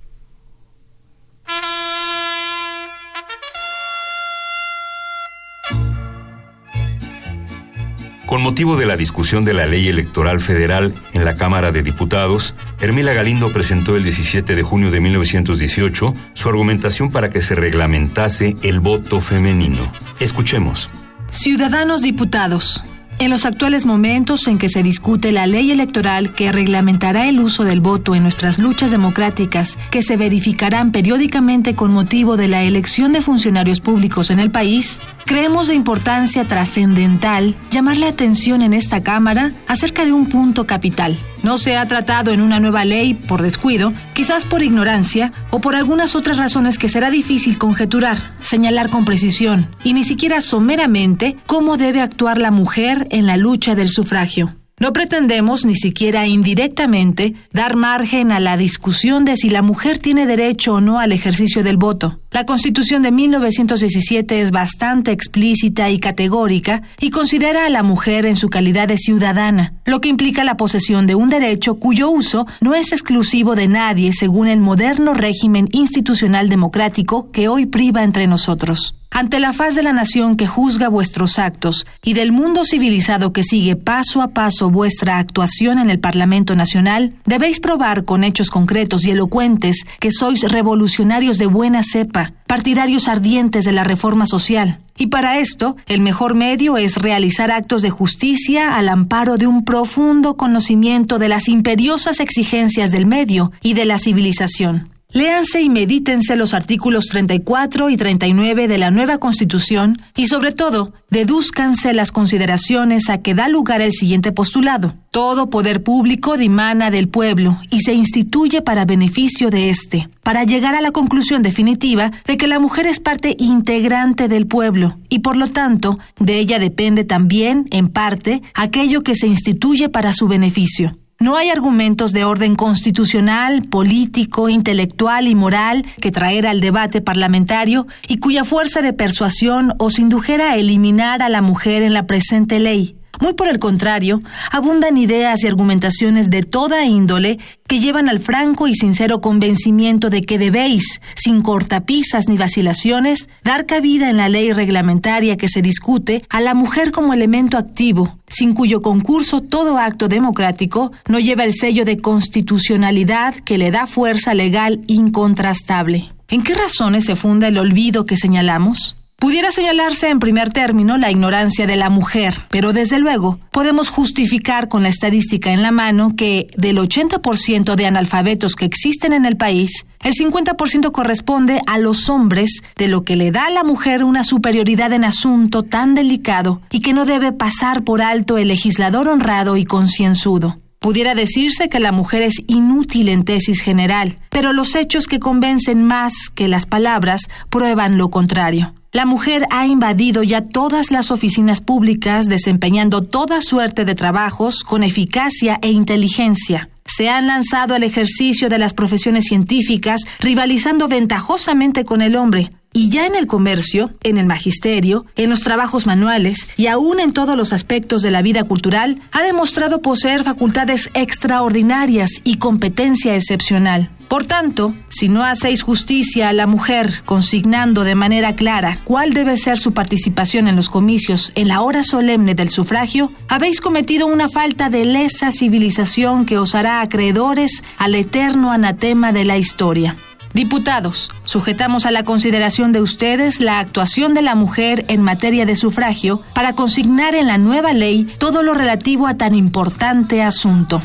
[8.31, 12.55] Con motivo de la discusión de la ley electoral federal en la Cámara de Diputados,
[12.79, 18.55] Hermila Galindo presentó el 17 de junio de 1918 su argumentación para que se reglamentase
[18.63, 19.93] el voto femenino.
[20.21, 20.89] Escuchemos.
[21.31, 22.85] Ciudadanos diputados,
[23.21, 27.65] en los actuales momentos en que se discute la ley electoral que reglamentará el uso
[27.65, 33.13] del voto en nuestras luchas democráticas, que se verificarán periódicamente con motivo de la elección
[33.13, 39.01] de funcionarios públicos en el país, creemos de importancia trascendental llamar la atención en esta
[39.01, 41.17] Cámara acerca de un punto capital.
[41.45, 45.77] No se ha tratado en una nueva ley por descuido, quizás por ignorancia o por
[45.77, 51.77] algunas otras razones que será difícil conjeturar, señalar con precisión y ni siquiera someramente cómo
[51.77, 54.60] debe actuar la mujer en la lucha del sufragio.
[54.81, 60.25] No pretendemos, ni siquiera indirectamente, dar margen a la discusión de si la mujer tiene
[60.25, 62.19] derecho o no al ejercicio del voto.
[62.31, 68.37] La Constitución de 1917 es bastante explícita y categórica y considera a la mujer en
[68.37, 72.75] su calidad de ciudadana, lo que implica la posesión de un derecho cuyo uso no
[72.75, 78.95] es exclusivo de nadie según el moderno régimen institucional democrático que hoy priva entre nosotros.
[79.11, 83.43] Ante la faz de la nación que juzga vuestros actos y del mundo civilizado que
[83.43, 89.05] sigue paso a paso vuestra actuación en el Parlamento Nacional, debéis probar con hechos concretos
[89.05, 94.79] y elocuentes que sois revolucionarios de buena cepa, partidarios ardientes de la reforma social.
[94.97, 99.65] Y para esto, el mejor medio es realizar actos de justicia al amparo de un
[99.65, 104.89] profundo conocimiento de las imperiosas exigencias del medio y de la civilización.
[105.13, 110.93] Léanse y medítense los artículos 34 y 39 de la nueva Constitución y, sobre todo,
[111.11, 114.95] dedúzcanse las consideraciones a que da lugar el siguiente postulado.
[115.11, 120.77] Todo poder público dimana del pueblo y se instituye para beneficio de éste, para llegar
[120.77, 125.37] a la conclusión definitiva de que la mujer es parte integrante del pueblo y, por
[125.37, 130.95] lo tanto, de ella depende también, en parte, aquello que se instituye para su beneficio.
[131.23, 137.87] No hay argumentos de orden constitucional, político, intelectual y moral que traer al debate parlamentario
[138.09, 142.59] y cuya fuerza de persuasión os indujera a eliminar a la mujer en la presente
[142.59, 142.97] ley.
[143.21, 148.67] Muy por el contrario, abundan ideas y argumentaciones de toda índole que llevan al franco
[148.67, 154.53] y sincero convencimiento de que debéis, sin cortapisas ni vacilaciones, dar cabida en la ley
[154.53, 160.09] reglamentaria que se discute a la mujer como elemento activo, sin cuyo concurso todo acto
[160.09, 166.09] democrático no lleva el sello de constitucionalidad que le da fuerza legal incontrastable.
[166.29, 168.97] ¿En qué razones se funda el olvido que señalamos?
[169.21, 174.71] Pudiera señalarse en primer término la ignorancia de la mujer, pero desde luego podemos justificar
[174.71, 179.37] con la estadística en la mano que del 80% de analfabetos que existen en el
[179.37, 184.05] país, el 50% corresponde a los hombres, de lo que le da a la mujer
[184.05, 189.07] una superioridad en asunto tan delicado y que no debe pasar por alto el legislador
[189.07, 190.57] honrado y concienzudo.
[190.79, 195.85] Pudiera decirse que la mujer es inútil en tesis general, pero los hechos que convencen
[195.85, 198.73] más que las palabras prueban lo contrario.
[198.93, 204.83] La mujer ha invadido ya todas las oficinas públicas desempeñando toda suerte de trabajos con
[204.83, 206.69] eficacia e inteligencia.
[206.87, 212.91] Se han lanzado al ejercicio de las profesiones científicas rivalizando ventajosamente con el hombre, y
[212.91, 217.37] ya en el comercio, en el magisterio, en los trabajos manuales y aún en todos
[217.37, 223.91] los aspectos de la vida cultural, ha demostrado poseer facultades extraordinarias y competencia excepcional.
[224.09, 229.37] Por tanto, si no hacéis justicia a la mujer consignando de manera clara cuál debe
[229.37, 234.29] ser su participación en los comicios en la hora solemne del sufragio, habéis cometido una
[234.29, 239.97] falta de lesa civilización que os hará acreedores al eterno anatema de la historia.
[240.33, 245.57] Diputados, sujetamos a la consideración de ustedes la actuación de la mujer en materia de
[245.57, 250.81] sufragio para consignar en la nueva ley todo lo relativo a tan importante asunto.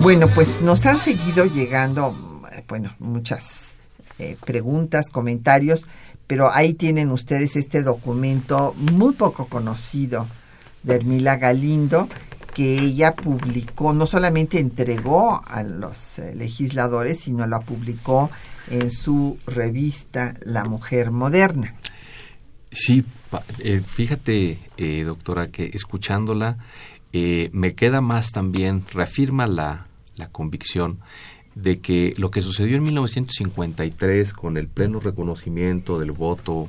[0.00, 2.14] Bueno, pues nos han seguido llegando,
[2.68, 3.72] bueno, muchas
[4.18, 5.86] eh, preguntas, comentarios,
[6.26, 10.26] pero ahí tienen ustedes este documento muy poco conocido
[10.82, 12.08] de Hermila Galindo,
[12.54, 18.30] que ella publicó, no solamente entregó a los eh, legisladores, sino la publicó
[18.70, 21.74] en su revista La Mujer Moderna.
[22.70, 23.04] Sí,
[23.58, 24.58] eh, fíjate,
[25.04, 26.58] doctora, que escuchándola
[27.12, 29.86] me queda más también, reafirma la,
[30.16, 31.00] la convicción
[31.54, 36.68] de que lo que sucedió en 1953 con el pleno reconocimiento del voto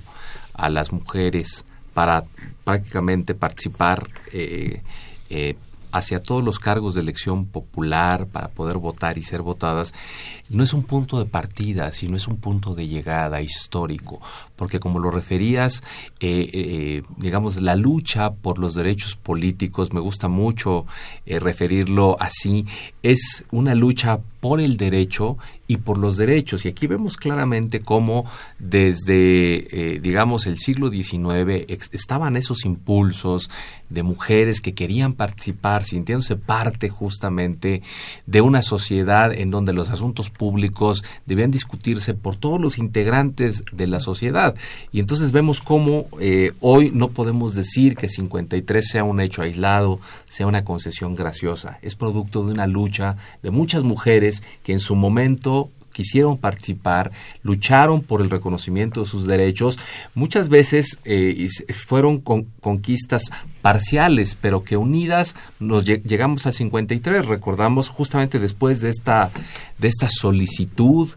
[0.53, 2.23] a las mujeres para
[2.63, 4.81] prácticamente participar eh,
[5.29, 5.55] eh,
[5.93, 9.93] hacia todos los cargos de elección popular para poder votar y ser votadas,
[10.49, 14.19] no es un punto de partida, sino es un punto de llegada histórico,
[14.55, 15.83] porque como lo referías,
[16.19, 20.85] eh, eh, digamos, la lucha por los derechos políticos, me gusta mucho
[21.25, 22.65] eh, referirlo así,
[23.01, 25.37] es una lucha por el derecho
[25.67, 26.65] y por los derechos.
[26.65, 28.25] Y aquí vemos claramente cómo
[28.59, 33.49] desde, digamos, el siglo XIX estaban esos impulsos
[33.89, 37.81] de mujeres que querían participar, sintiéndose parte justamente
[38.25, 43.87] de una sociedad en donde los asuntos públicos debían discutirse por todos los integrantes de
[43.87, 44.42] la sociedad.
[44.91, 49.99] Y entonces vemos cómo eh, hoy no podemos decir que 53 sea un hecho aislado,
[50.29, 51.79] sea una concesión graciosa.
[51.81, 57.11] Es producto de una lucha de muchas mujeres que en su momento quisieron participar,
[57.43, 59.79] lucharon por el reconocimiento de sus derechos,
[60.15, 63.29] muchas veces eh, fueron con, conquistas
[63.63, 67.25] parciales, pero que unidas nos llegamos al 53.
[67.25, 69.31] Recordamos justamente después de esta,
[69.79, 71.09] de esta solicitud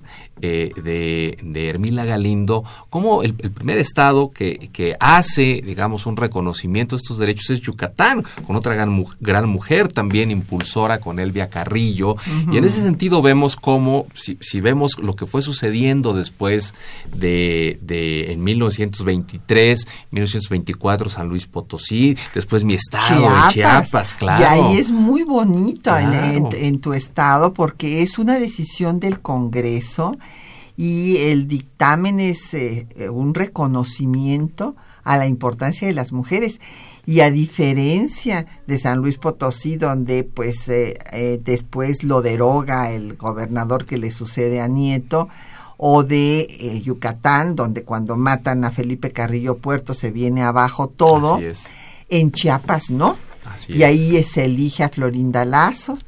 [0.42, 6.94] eh, de, de, Hermila Galindo, como el, primer estado que, que, hace, digamos, un reconocimiento
[6.94, 12.16] de estos derechos es Yucatán, con otra gran, gran mujer también impulsora, con Elvia Carrillo.
[12.52, 16.74] Y en ese sentido vemos cómo, si, si, vemos lo que fue sucediendo después
[17.14, 24.42] de, de en 1923, 1924 San Luis Potosí, después mi estado, Chiapas, claro.
[24.42, 30.18] Y ahí es muy bonito en, tu estado porque es una decisión del Congreso
[30.76, 36.60] y el dictamen es eh, un reconocimiento a la importancia de las mujeres.
[37.06, 43.14] Y a diferencia de San Luis Potosí donde pues eh, eh, después lo deroga el
[43.16, 45.30] gobernador que le sucede a Nieto
[45.78, 51.38] o de Yucatán donde cuando matan a Felipe Carrillo Puerto se viene abajo todo
[52.08, 53.16] en Chiapas no.
[53.68, 55.98] y ahí se elige a Florinda Lazo.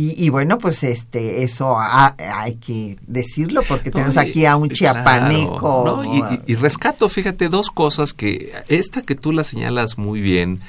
[0.00, 6.04] Y, bueno, pues este eso hay que decirlo porque tenemos aquí a un chiapaneco.
[6.46, 10.60] y, rescato, fíjate, dos cosas que esta que tú la señalas muy bien,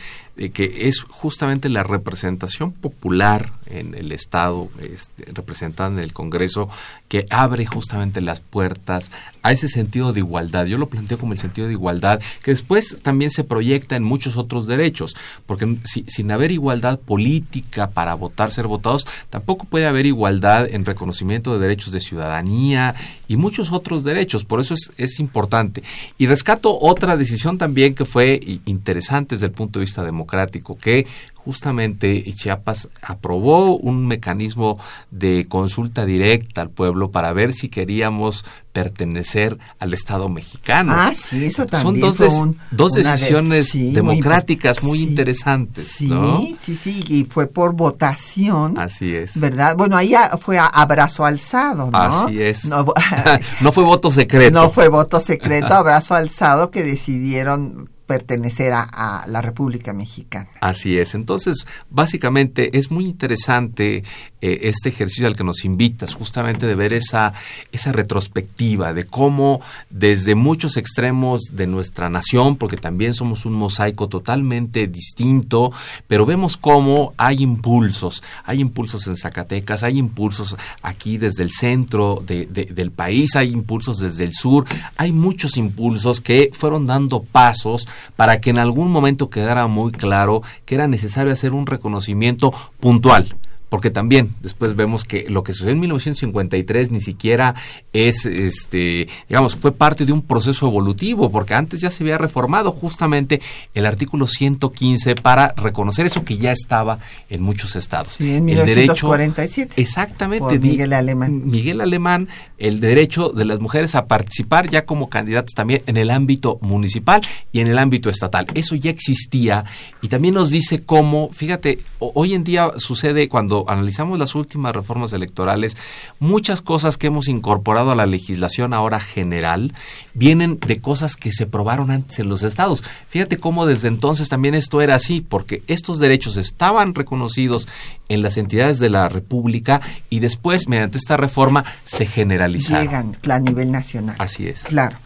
[0.53, 6.67] que es justamente la representación popular en el Estado, este, representada en el Congreso,
[7.09, 10.67] que abre justamente las puertas a ese sentido de igualdad.
[10.67, 14.37] Yo lo planteo como el sentido de igualdad, que después también se proyecta en muchos
[14.37, 20.67] otros derechos, porque sin haber igualdad política para votar, ser votados, tampoco puede haber igualdad
[20.69, 22.93] en reconocimiento de derechos de ciudadanía
[23.27, 24.45] y muchos otros derechos.
[24.45, 25.81] Por eso es, es importante.
[26.19, 31.07] Y rescato otra decisión también que fue interesante desde el punto de vista democrático, que
[31.49, 34.77] justamente Chiapas aprobó un mecanismo
[35.09, 40.93] de consulta directa al pueblo para ver si queríamos pertenecer al Estado mexicano.
[40.95, 42.13] Ah, sí, eso también.
[42.13, 45.87] Son dos, decisiones democráticas muy, interesantes.
[45.87, 48.77] Sí, sí, sí, y fue por votación.
[48.77, 49.39] Así es.
[49.39, 49.75] ¿Verdad?
[49.75, 51.97] Bueno, ahí fue abrazo alzado, ¿no?
[51.97, 52.65] Así es.
[52.65, 52.85] No,
[53.61, 54.49] no fue voto secreto.
[54.59, 60.49] No fue voto secreto, abrazo alzado que decidieron pertenecer a, la República Mexicana.
[60.61, 61.13] Así es.
[61.13, 64.03] Entonces, básicamente es muy interesante
[64.41, 67.33] eh, este ejercicio al que nos invitas, justamente de ver esa,
[67.71, 74.07] esa retrospectiva de cómo desde muchos extremos de nuestra nación, porque también somos un mosaico
[74.07, 75.71] totalmente distinto,
[76.07, 82.23] pero vemos cómo hay impulsos, hay impulsos en Zacatecas, hay impulsos aquí desde el centro
[82.25, 84.65] del país, hay impulsos desde el sur,
[84.95, 90.43] hay muchos impulsos que fueron dando pasos para que en algún momento quedara muy claro
[90.65, 93.35] que era necesario hacer un reconocimiento puntual
[93.69, 97.55] porque también después vemos que lo que sucedió en 1953 ni siquiera
[97.93, 102.71] es, este, digamos, fue parte de un proceso evolutivo, porque antes ya se había reformado
[102.71, 103.41] justamente
[103.73, 106.99] el artículo 115 para reconocer eso que ya estaba
[107.29, 108.13] en muchos estados.
[108.17, 109.81] Sí, en 1947.
[109.81, 110.59] exactamente.
[110.59, 111.41] Miguel Alemán.
[111.45, 116.09] Miguel Alemán, el derecho de las mujeres a participar ya como candidatas también en el
[116.09, 118.47] ámbito municipal y en el ámbito estatal.
[118.53, 119.63] Eso ya existía
[120.01, 125.13] y también nos dice cómo, fíjate, hoy en día sucede cuando analizamos las últimas reformas
[125.13, 125.75] electorales,
[126.19, 129.73] muchas cosas que hemos incorporado a la legislación ahora general
[130.13, 132.83] vienen de cosas que se probaron antes en los estados.
[133.07, 137.67] Fíjate cómo desde entonces también esto era así, porque estos derechos estaban reconocidos
[138.09, 142.85] en las entidades de la República y después, mediante esta reforma, se generalizaron.
[142.85, 144.15] Llegan a nivel nacional.
[144.19, 144.63] Así es.
[144.63, 144.97] Claro.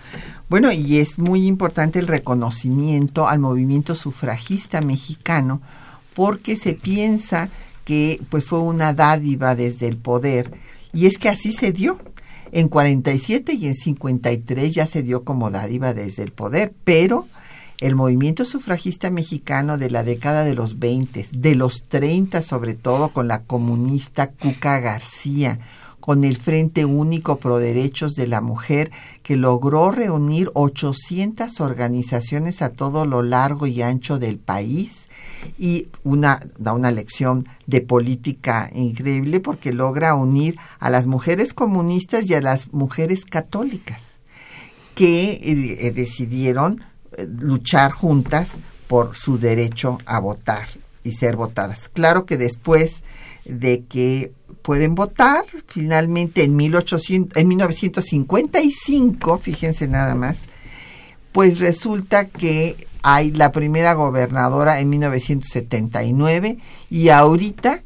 [0.49, 5.61] Bueno, y es muy importante el reconocimiento al movimiento sufragista mexicano
[6.13, 7.49] porque se piensa
[7.86, 10.51] que pues fue una dádiva desde el poder
[10.93, 11.97] y es que así se dio.
[12.51, 17.25] En 47 y en 53 ya se dio como dádiva desde el poder, pero
[17.79, 23.11] el movimiento sufragista mexicano de la década de los 20, de los 30 sobre todo
[23.11, 25.57] con la comunista Cuca García,
[25.99, 28.91] con el Frente Único Pro Derechos de la Mujer,
[29.23, 35.07] que logró reunir 800 organizaciones a todo lo largo y ancho del país
[35.57, 42.29] y una, da una lección de política increíble porque logra unir a las mujeres comunistas
[42.29, 44.01] y a las mujeres católicas
[44.95, 46.81] que eh, decidieron
[47.17, 48.53] eh, luchar juntas
[48.87, 50.67] por su derecho a votar
[51.03, 51.89] y ser votadas.
[51.89, 53.03] Claro que después
[53.45, 54.31] de que
[54.63, 55.43] pueden votar.
[55.67, 60.37] Finalmente, en, 1800, en 1955, fíjense nada más,
[61.31, 66.57] pues resulta que hay la primera gobernadora en 1979
[66.89, 67.83] y ahorita,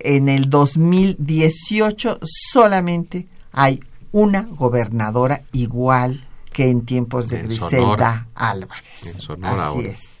[0.00, 3.80] en el 2018, solamente hay
[4.10, 9.06] una gobernadora igual que en tiempos de Griselda Álvarez.
[9.06, 10.18] En Sonora Así es.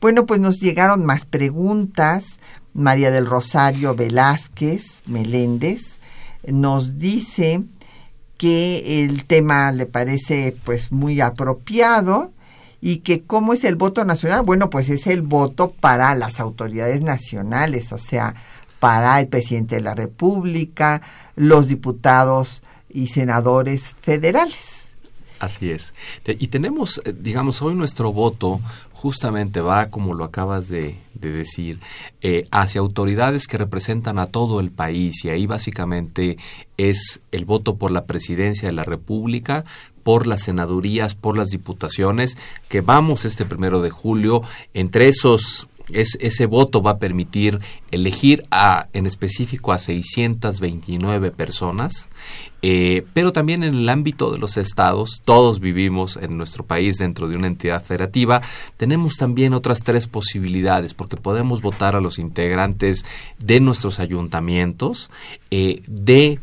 [0.00, 2.40] Bueno, pues nos llegaron más preguntas.
[2.74, 5.98] María del Rosario Velázquez Meléndez
[6.46, 7.62] nos dice
[8.38, 12.32] que el tema le parece pues muy apropiado
[12.84, 17.00] y que cómo es el voto nacional, bueno, pues es el voto para las autoridades
[17.00, 18.34] nacionales, o sea,
[18.80, 21.00] para el presidente de la República,
[21.36, 24.88] los diputados y senadores federales.
[25.38, 25.94] Así es.
[26.26, 28.60] Y tenemos, eh, digamos, hoy nuestro voto
[28.92, 31.78] justamente va, como lo acabas de, decir,
[32.20, 36.36] eh, hacia autoridades que representan a todo el país y ahí básicamente
[36.76, 39.64] es el voto por la presidencia de la República,
[40.02, 42.36] por las senadurías, por las diputaciones,
[42.68, 44.42] que vamos este primero de julio.
[44.74, 47.60] Entre esos es, ese voto va a permitir
[47.92, 52.08] elegir a, en específico a 629 personas
[52.64, 57.26] eh, pero también en el ámbito de los estados, todos vivimos en nuestro país dentro
[57.26, 58.40] de una entidad federativa,
[58.76, 63.04] tenemos también otras tres posibilidades, porque podemos votar a los integrantes
[63.40, 65.10] de nuestros ayuntamientos,
[65.50, 66.38] eh, de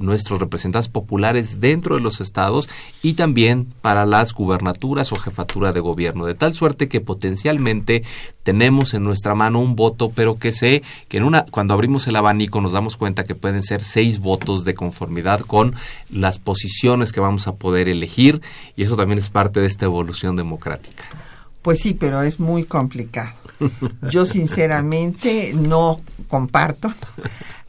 [0.00, 2.68] nuestros representantes populares dentro de los estados
[3.00, 8.02] y también para las gubernaturas o jefatura de gobierno, de tal suerte que potencialmente
[8.42, 10.52] tenemos en nuestra mano un voto, pero que
[11.08, 15.40] que cuando abrimos el abanico nos damos cuenta que pueden ser seis votos de conformidad
[15.40, 15.74] con
[16.10, 18.40] las posiciones que vamos a poder elegir
[18.76, 21.04] y eso también es parte de esta evolución democrática.
[21.62, 23.32] Pues sí, pero es muy complicado.
[24.10, 25.96] Yo sinceramente no
[26.28, 26.92] comparto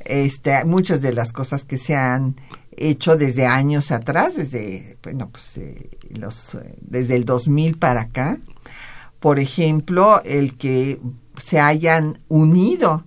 [0.06, 2.36] este, muchas de las cosas que se han
[2.78, 8.38] hecho desde años atrás, desde pues eh, los eh, desde el 2000 para acá.
[9.20, 11.00] Por ejemplo, el que
[11.46, 13.06] se hayan unido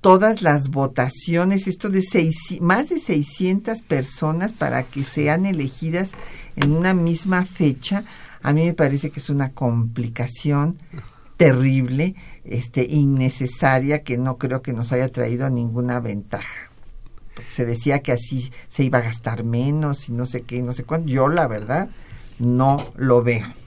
[0.00, 6.10] todas las votaciones, esto de seis, más de 600 personas para que sean elegidas
[6.56, 8.04] en una misma fecha,
[8.42, 10.78] a mí me parece que es una complicación
[11.36, 12.14] terrible,
[12.44, 16.70] este, innecesaria, que no creo que nos haya traído ninguna ventaja.
[17.50, 20.84] se decía que así se iba a gastar menos y no sé qué, no sé
[20.84, 21.08] cuánto.
[21.08, 21.90] Yo, la verdad,
[22.38, 23.63] no lo veo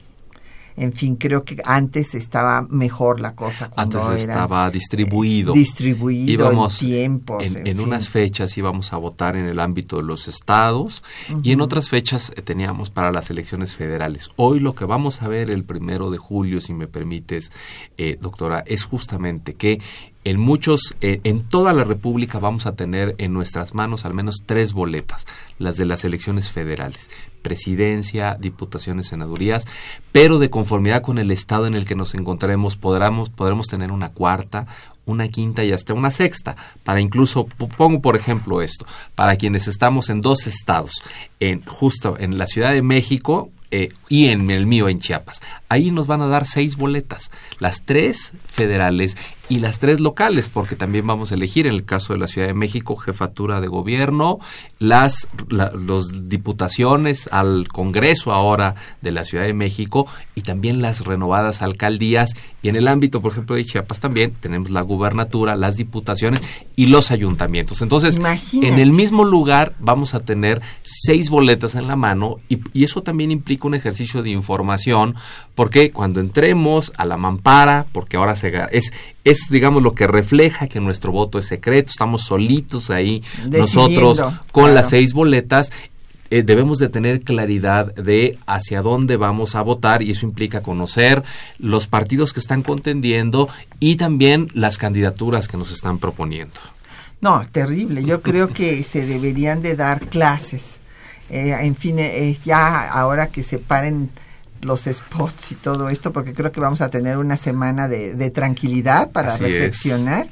[0.78, 3.70] en fin, creo que antes estaba mejor la cosa.
[3.70, 5.52] Cuando antes estaba distribuido.
[5.52, 7.44] distribuido íbamos en tiempos.
[7.44, 11.02] En, unas fechas íbamos a votar en el ámbito de los estados
[11.42, 14.30] y en otras fechas eh, teníamos para las elecciones federales.
[14.36, 17.52] Hoy lo que vamos a ver el primero de julio, si me permites,
[17.96, 19.80] eh, doctora, es justamente que
[20.24, 24.72] en muchos, en toda la República vamos a tener en nuestras manos al menos tres
[24.72, 25.26] boletas,
[25.58, 27.08] las de las elecciones federales,
[27.42, 29.66] presidencia, diputaciones, senadurías,
[30.12, 34.10] pero de conformidad con el estado en el que nos encontraremos podremos, podremos tener una
[34.10, 34.66] cuarta,
[35.06, 40.10] una quinta y hasta una sexta, para incluso, pongo por ejemplo esto, para quienes estamos
[40.10, 41.02] en dos estados,
[41.40, 45.42] en justo en la Ciudad de México, eh, y en el mío en Chiapas.
[45.68, 50.76] Ahí nos van a dar seis boletas, las tres federales y las tres locales, porque
[50.76, 54.38] también vamos a elegir en el caso de la Ciudad de México jefatura de gobierno,
[54.78, 61.62] las los diputaciones al Congreso ahora de la Ciudad de México y también las renovadas
[61.62, 66.40] alcaldías y en el ámbito, por ejemplo, de Chiapas también tenemos la gubernatura, las diputaciones
[66.74, 67.82] y los ayuntamientos.
[67.82, 68.18] Entonces,
[68.52, 73.02] en el mismo lugar vamos a tener seis boletas en la mano y, y eso
[73.02, 75.14] también implica un ejercicio de información
[75.54, 78.92] porque cuando entremos a la mampara, porque ahora se, es,
[79.24, 84.74] es digamos lo que refleja que nuestro voto es secreto, estamos solitos ahí nosotros con
[84.74, 85.70] las seis boletas
[86.30, 91.22] eh, debemos de tener claridad de hacia dónde vamos a votar y eso implica conocer
[91.58, 93.48] los partidos que están contendiendo
[93.80, 96.60] y también las candidaturas que nos están proponiendo.
[97.22, 98.04] No, terrible.
[98.04, 100.78] Yo creo que se deberían de dar clases.
[101.30, 104.10] Eh, en fin, eh, ya ahora que se paren
[104.62, 109.10] los spots y todo esto, porque creo que vamos a tener una semana de, tranquilidad
[109.10, 110.26] para reflexionar.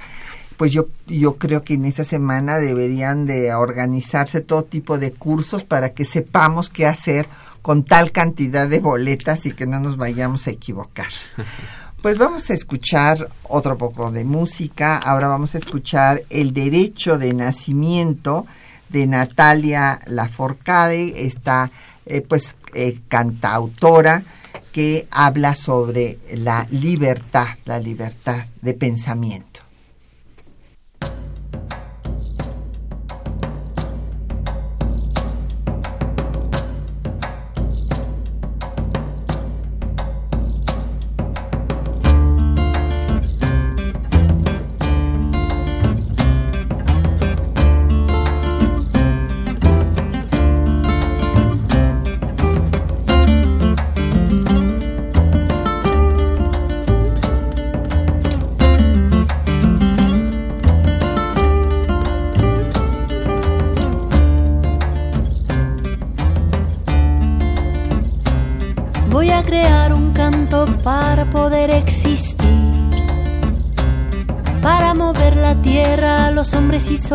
[0.57, 5.65] Pues yo, yo creo que en esta semana deberían de organizarse todo tipo de cursos
[5.65, 7.27] para que sepamos qué hacer
[7.61, 11.09] con tal cantidad de boletas y que no nos vayamos a equivocar.
[12.03, 14.97] Pues vamos a escuchar otro poco de música.
[14.97, 18.47] Ahora vamos a escuchar El Derecho de Nacimiento
[18.89, 21.71] de Natalia Laforcade, esta
[22.05, 24.23] eh, pues eh, cantautora
[24.73, 29.66] que habla sobre la libertad, la libertad de pensamiento.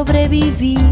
[0.01, 0.90] Sobrevivir,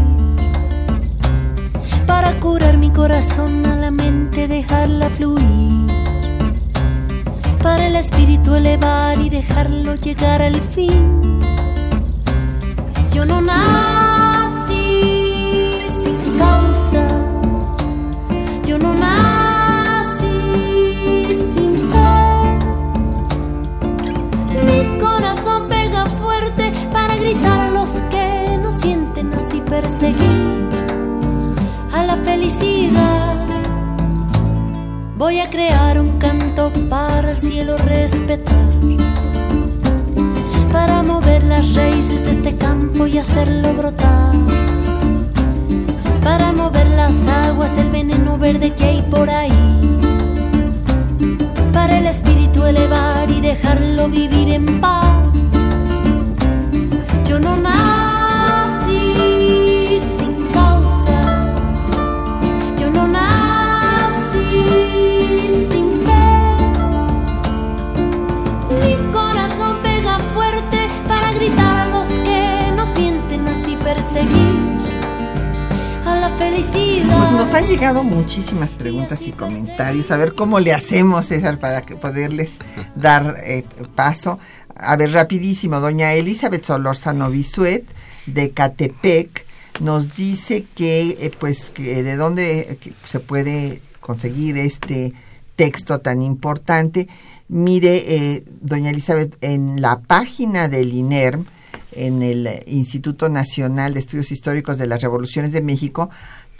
[77.60, 80.10] han llegado muchísimas preguntas y comentarios.
[80.10, 82.52] A ver cómo le hacemos, César, para que poderles
[82.96, 84.38] dar eh, paso.
[84.74, 85.78] A ver, rapidísimo.
[85.78, 87.84] Doña Elizabeth Solórzano Bisuet,
[88.24, 89.44] de Catepec,
[89.80, 95.12] nos dice que, eh, pues, que de dónde eh, se puede conseguir este
[95.54, 97.08] texto tan importante.
[97.48, 101.44] Mire, eh, doña Elizabeth, en la página del INERM,
[101.92, 106.10] en el eh, Instituto Nacional de Estudios Históricos de las Revoluciones de México,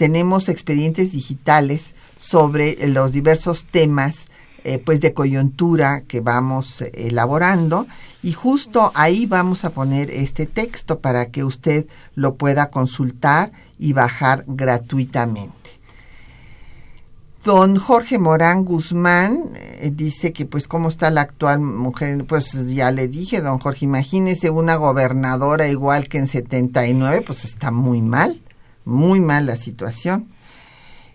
[0.01, 4.28] tenemos expedientes digitales sobre los diversos temas
[4.64, 7.86] eh, pues de coyuntura que vamos eh, elaborando.
[8.22, 13.92] Y justo ahí vamos a poner este texto para que usted lo pueda consultar y
[13.92, 15.53] bajar gratuitamente.
[17.44, 22.90] Don Jorge Morán Guzmán eh, dice que pues cómo está la actual mujer, pues ya
[22.90, 28.40] le dije, don Jorge, imagínese una gobernadora igual que en 79, pues está muy mal,
[28.91, 30.28] muy mal la situación.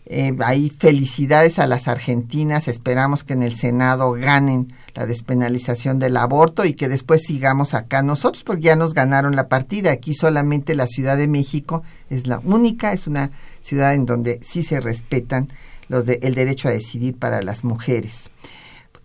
[0.07, 6.15] Eh, ahí felicidades a las argentinas, esperamos que en el Senado ganen la despenalización del
[6.17, 9.91] aborto y que después sigamos acá nosotros, porque ya nos ganaron la partida.
[9.91, 14.61] Aquí solamente la Ciudad de México es la única, es una ciudad en donde sí
[14.61, 15.47] se respetan
[15.89, 18.29] los de, el derecho a decidir para las mujeres.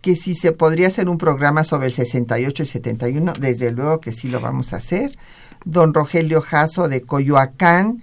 [0.03, 4.13] Que si se podría hacer un programa sobre el 68 y 71, desde luego que
[4.13, 5.17] sí lo vamos a hacer.
[5.65, 8.01] Don Rogelio Jasso de Coyoacán,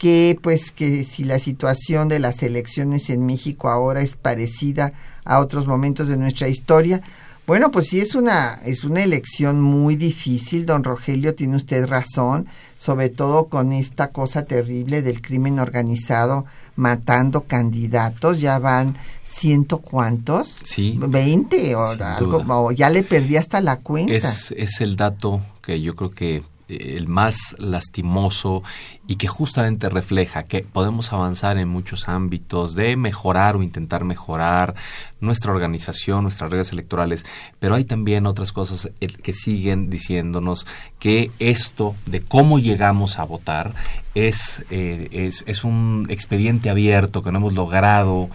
[0.00, 4.94] que pues que si la situación de las elecciones en México ahora es parecida
[5.26, 7.02] a otros momentos de nuestra historia,
[7.46, 12.46] bueno, pues sí es una es una elección muy difícil, don Rogelio, tiene usted razón,
[12.78, 16.46] sobre todo con esta cosa terrible del crimen organizado
[16.76, 20.98] matando candidatos, ya van ciento cuantos, Sí.
[20.98, 24.14] veinte o Sin algo, o ya le perdí hasta la cuenta.
[24.14, 28.62] Es, es el dato que yo creo que el más lastimoso
[29.06, 34.74] y que justamente refleja que podemos avanzar en muchos ámbitos de mejorar o intentar mejorar
[35.20, 37.26] nuestra organización, nuestras reglas electorales,
[37.58, 40.66] pero hay también otras cosas eh, que siguen diciéndonos
[40.98, 43.74] que esto de cómo llegamos a votar
[44.14, 48.30] es, eh, es, es un expediente abierto que no hemos logrado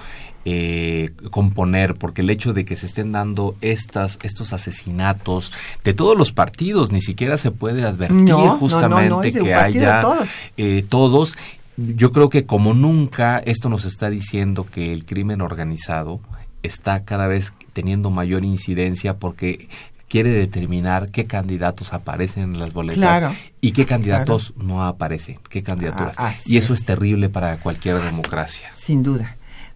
[0.45, 5.51] eh, componer, porque el hecho de que se estén dando estas, estos asesinatos
[5.83, 9.53] de todos los partidos, ni siquiera se puede advertir No, no, no, justamente no, que
[9.55, 10.27] haya todos.
[10.57, 11.37] eh, todos.
[11.77, 16.21] Yo creo que como nunca esto nos está diciendo que el crimen organizado
[16.63, 19.67] está cada vez teniendo mayor incidencia porque
[20.07, 23.35] quiere determinar qué candidatos aparecen en las boletas Claro.
[23.59, 26.15] y qué candidatos no aparecen, qué candidaturas.
[26.17, 26.79] Ah, y eso es.
[26.81, 28.69] es terrible para cualquier democracia.
[28.73, 29.35] Sin duda.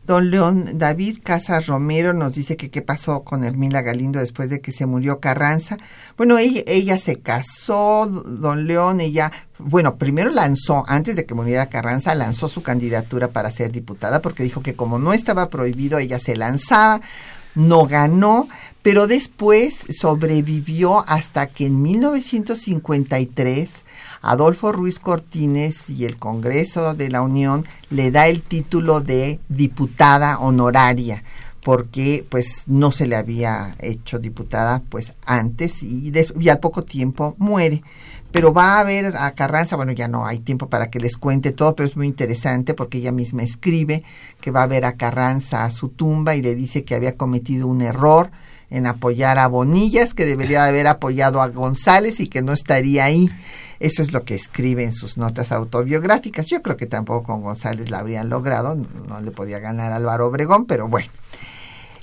[0.10, 4.60] Don León David Casas Romero nos dice que qué pasó con Hermila Galindo después de
[4.60, 5.78] que se murió Carranza.
[6.18, 11.68] Bueno, ella, ella se casó, don León, ella, bueno, primero lanzó, antes de que muriera
[11.68, 16.18] Carranza, lanzó su candidatura para ser diputada porque dijo que como no estaba prohibido, ella
[16.18, 17.02] se lanzaba,
[17.54, 18.48] no ganó,
[18.82, 23.70] pero después sobrevivió hasta que en 1953
[24.22, 30.40] Adolfo Ruiz Cortines y el Congreso de la Unión le da el título de diputada
[30.40, 31.24] honoraria,
[31.64, 36.84] porque pues no se le había hecho diputada pues antes y, des- y al poco
[36.84, 37.82] tiempo muere.
[38.32, 41.52] Pero va a ver a Carranza, bueno, ya no hay tiempo para que les cuente
[41.52, 44.04] todo, pero es muy interesante porque ella misma escribe
[44.40, 47.66] que va a ver a Carranza a su tumba y le dice que había cometido
[47.68, 48.30] un error
[48.70, 53.30] en apoyar a Bonillas, que debería haber apoyado a González y que no estaría ahí.
[53.80, 56.48] Eso es lo que escribe en sus notas autobiográficas.
[56.48, 60.66] Yo creo que tampoco con González la habrían logrado, no, le podía ganar Álvaro Obregón,
[60.66, 61.10] pero bueno.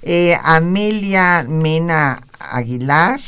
[0.03, 3.21] Eh, Amelia Mena Aguilar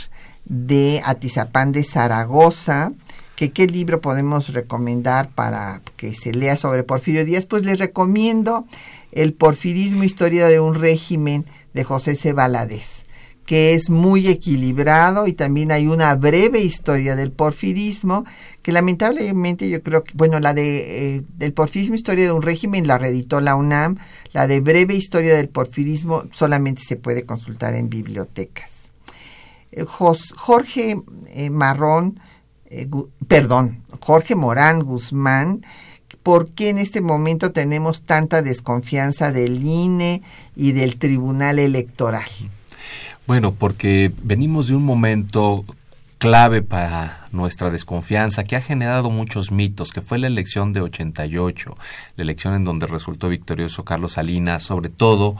[0.45, 2.93] de Atizapán de Zaragoza,
[3.37, 8.67] que qué libro podemos recomendar para que se lea sobre Porfirio Díaz, pues les recomiendo
[9.13, 12.33] El Porfirismo, Historia de un régimen de José C.
[12.33, 13.05] Valadez,
[13.49, 18.27] que es muy equilibrado y también hay una breve historia del porfirismo,
[18.61, 22.87] que lamentablemente yo creo que, bueno, la de eh, del porfirismo, Historia de un régimen,
[22.87, 23.97] la reeditó la UNAM,
[24.35, 28.91] la de breve historia del porfirismo solamente se puede consultar en bibliotecas.
[29.73, 32.21] Eh, Jorge eh, Marrón,
[32.67, 32.87] eh,
[33.29, 35.65] perdón, Jorge Morán Guzmán,
[36.23, 40.21] ¿por qué en este momento tenemos tanta desconfianza del INE
[40.55, 42.29] y del Tribunal Electoral?
[43.29, 45.67] Bueno, porque venimos de un momento
[46.17, 51.77] clave para nuestra desconfianza, que ha generado muchos mitos, que fue la elección de 88,
[52.17, 55.37] la elección en donde resultó victorioso Carlos Salinas, sobre todo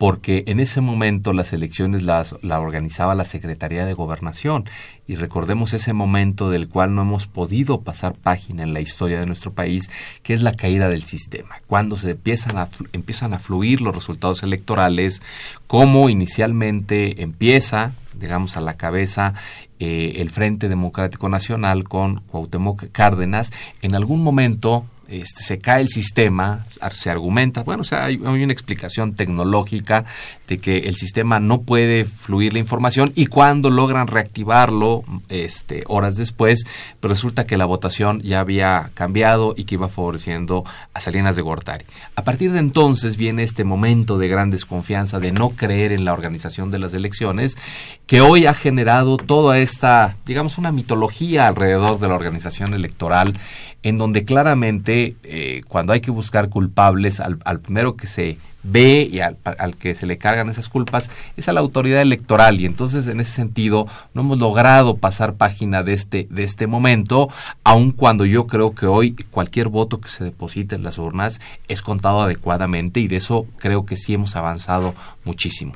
[0.00, 4.64] porque en ese momento las elecciones las la organizaba la Secretaría de Gobernación.
[5.06, 9.26] Y recordemos ese momento del cual no hemos podido pasar página en la historia de
[9.26, 9.90] nuestro país,
[10.22, 14.42] que es la caída del sistema, cuando se empiezan a empiezan a fluir los resultados
[14.42, 15.20] electorales,
[15.66, 19.34] como inicialmente empieza, digamos a la cabeza
[19.80, 25.88] eh, el Frente Democrático Nacional con Cuauhtémoc Cárdenas, en algún momento este, se cae el
[25.88, 30.04] sistema, se argumenta, bueno, o sea, hay, una explicación tecnológica
[30.46, 36.16] de que el sistema no puede fluir la información y cuando logran reactivarlo, este, horas
[36.16, 36.64] después,
[37.02, 41.84] resulta que la votación ya había cambiado y que iba favoreciendo a Salinas de Gortari.
[42.14, 46.12] A partir de entonces viene este momento de gran desconfianza, de no creer en la
[46.12, 47.58] organización de las elecciones,
[48.06, 53.34] que hoy ha generado toda esta, digamos, una mitología alrededor de la organización electoral,
[53.82, 59.20] en donde claramente eh, cuando hay que buscar culpables, al, primero que se ve y
[59.20, 61.08] al, al que se le cargan esas culpas
[61.38, 62.60] es a la autoridad electoral.
[62.60, 67.28] Y entonces en ese sentido no hemos logrado pasar página de este de este momento
[67.64, 71.80] aun cuando yo creo que hoy cualquier voto que se deposite en las urnas es
[71.80, 75.72] contado adecuadamente y de eso creo que sí hemos avanzado muchísimo.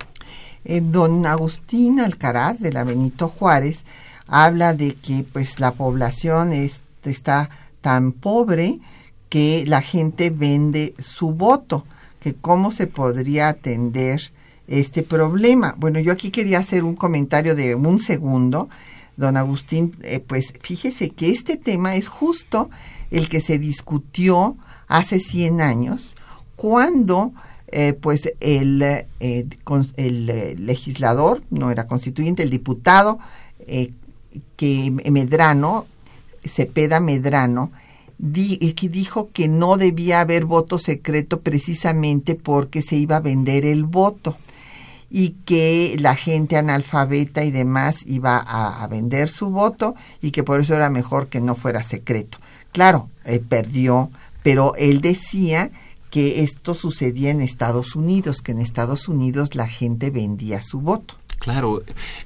[0.66, 3.84] Eh, don Agustín Alcaraz de la Benito Juárez
[4.26, 7.48] habla de que pues la población es- está
[7.84, 8.80] tan pobre
[9.28, 11.84] que la gente vende su voto,
[12.18, 14.32] que cómo se podría atender
[14.68, 15.74] este problema.
[15.76, 18.70] Bueno, yo aquí quería hacer un comentario de un segundo.
[19.18, 22.70] Don Agustín, eh, pues fíjese que este tema es justo
[23.10, 24.56] el que se discutió
[24.88, 26.16] hace 100 años,
[26.56, 27.34] cuando
[27.68, 33.18] eh, pues el, eh, el eh, legislador, no era constituyente, el diputado
[34.56, 35.86] que Medrano,
[36.44, 37.72] Cepeda Medrano,
[38.18, 43.20] di- eh, que dijo que no debía haber voto secreto precisamente porque se iba a
[43.20, 44.36] vender el voto
[45.10, 50.60] y que la gente analfabeta y demás iba a, vender su voto y que por
[50.60, 52.38] eso era mejor que no fuera secreto.
[52.72, 54.10] Claro, él perdió,
[54.42, 55.70] pero él decía
[56.10, 61.14] que esto sucedía en Estados Unidos, que en Estados Unidos la gente vendía su voto.
[61.44, 61.80] Claro,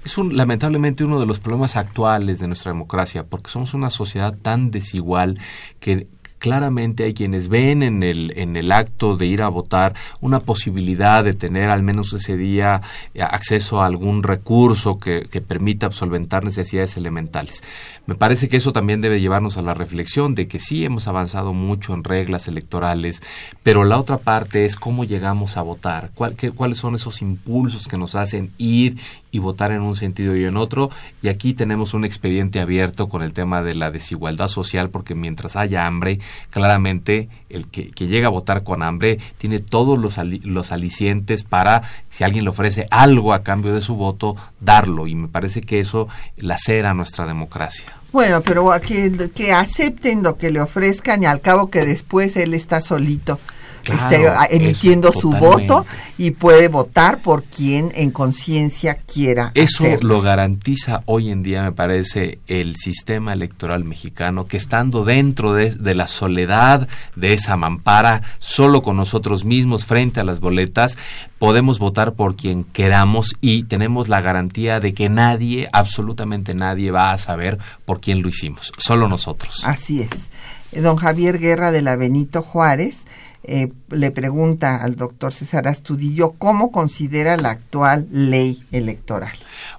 [0.05, 4.33] es un, lamentablemente uno de los problemas actuales de nuestra democracia, porque somos una sociedad
[4.33, 5.41] tan desigual
[5.81, 6.07] que
[6.39, 11.24] claramente hay quienes ven en el, en el acto de ir a votar una posibilidad
[11.24, 12.80] de tener al menos ese día
[13.14, 17.62] eh, acceso a algún recurso que, que permita absolventar necesidades elementales.
[18.07, 21.53] Me parece que eso también debe llevarnos a la reflexión de que sí hemos avanzado
[21.53, 23.22] mucho en reglas electorales,
[23.62, 27.86] pero la otra parte es cómo llegamos a votar, cuál, qué- cuáles son esos impulsos
[27.86, 28.97] que nos hacen ir
[29.30, 30.91] y votar en un sentido y en otro.
[31.22, 35.57] Y aquí tenemos un expediente abierto con el tema de la desigualdad social, porque mientras
[35.57, 36.18] haya hambre,
[36.51, 42.24] claramente el que, llega a votar con hambre tiene todos los, los alicientes para, si
[42.24, 45.07] alguien le ofrece algo a cambio de su voto, darlo.
[45.07, 47.93] Y me parece que eso lacera nuestra democracia.
[48.12, 52.55] Bueno, pero que, que acepten lo que le ofrezcan y al cabo que después él
[52.55, 53.39] está solito
[53.85, 59.53] esté emitiendo su voto y puede votar por quien en conciencia quiera.
[59.55, 65.55] Eso lo garantiza hoy en día, me parece, el sistema electoral mexicano, que estando dentro
[65.55, 70.97] de, de la soledad de esa mampara, solo con nosotros mismos frente a las boletas,
[71.39, 77.12] podemos votar por quien queramos y tenemos la garantía de que nadie, absolutamente nadie, va
[77.12, 79.62] a saber por quién lo hicimos, solo nosotros.
[79.64, 80.83] Así es.
[80.83, 83.05] Don Javier Guerra de la Benito Juárez
[83.45, 89.36] eh, le pregunta al doctor César Astudillo cómo considera la actual ley electoral.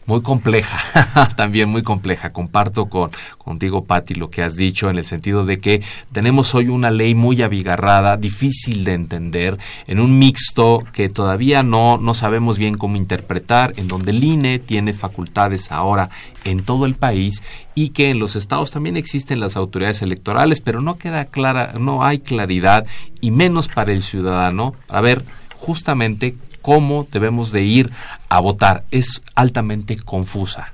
[0.09, 2.31] Muy compleja, también muy compleja.
[2.31, 6.67] Comparto con, contigo, Patti, lo que has dicho en el sentido de que tenemos hoy
[6.67, 12.57] una ley muy abigarrada, difícil de entender, en un mixto que todavía no, no sabemos
[12.57, 16.09] bien cómo interpretar, en donde el INE tiene facultades ahora
[16.43, 17.43] en todo el país
[17.75, 22.03] y que en los estados también existen las autoridades electorales, pero no queda clara, no
[22.03, 22.87] hay claridad
[23.21, 25.23] y menos para el ciudadano a ver
[25.59, 27.91] justamente cómo debemos de ir
[28.29, 28.83] a votar.
[28.91, 30.73] Es altamente confusa.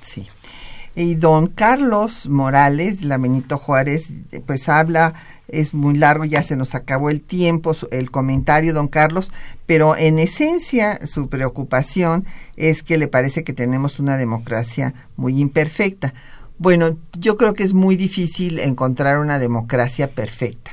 [0.00, 0.28] Sí.
[0.94, 4.08] Y don Carlos Morales, la Benito Juárez,
[4.46, 5.14] pues habla,
[5.48, 9.32] es muy largo, ya se nos acabó el tiempo, el comentario, don Carlos,
[9.64, 12.26] pero en esencia su preocupación
[12.56, 16.12] es que le parece que tenemos una democracia muy imperfecta.
[16.58, 20.72] Bueno, yo creo que es muy difícil encontrar una democracia perfecta,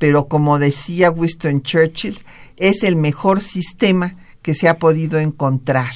[0.00, 2.18] pero como decía Winston Churchill,
[2.56, 5.92] es el mejor sistema que se ha podido encontrar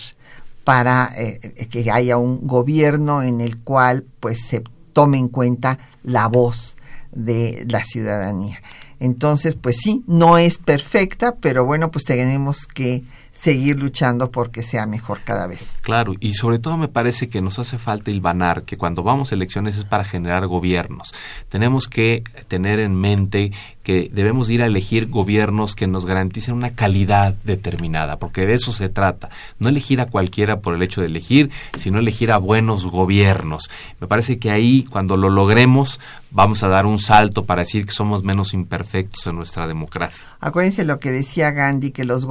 [0.62, 6.28] para eh, que haya un gobierno en el cual pues se tome en cuenta la
[6.28, 6.76] voz
[7.12, 8.60] de la ciudadanía.
[9.00, 13.02] Entonces, pues sí, no es perfecta, pero bueno, pues tenemos que
[13.44, 15.72] seguir luchando porque sea mejor cada vez.
[15.82, 19.34] Claro, y sobre todo me parece que nos hace falta ilvanar que cuando vamos a
[19.34, 21.12] elecciones es para generar gobiernos.
[21.50, 23.52] Tenemos que tener en mente
[23.84, 28.72] que debemos ir a elegir gobiernos que nos garanticen una calidad determinada, porque de eso
[28.72, 29.28] se trata.
[29.58, 33.70] No elegir a cualquiera por el hecho de elegir, sino elegir a buenos gobiernos.
[34.00, 37.92] Me parece que ahí, cuando lo logremos, vamos a dar un salto para decir que
[37.92, 40.26] somos menos imperfectos en nuestra democracia.
[40.40, 42.26] Acuérdense lo que decía Gandhi, que los,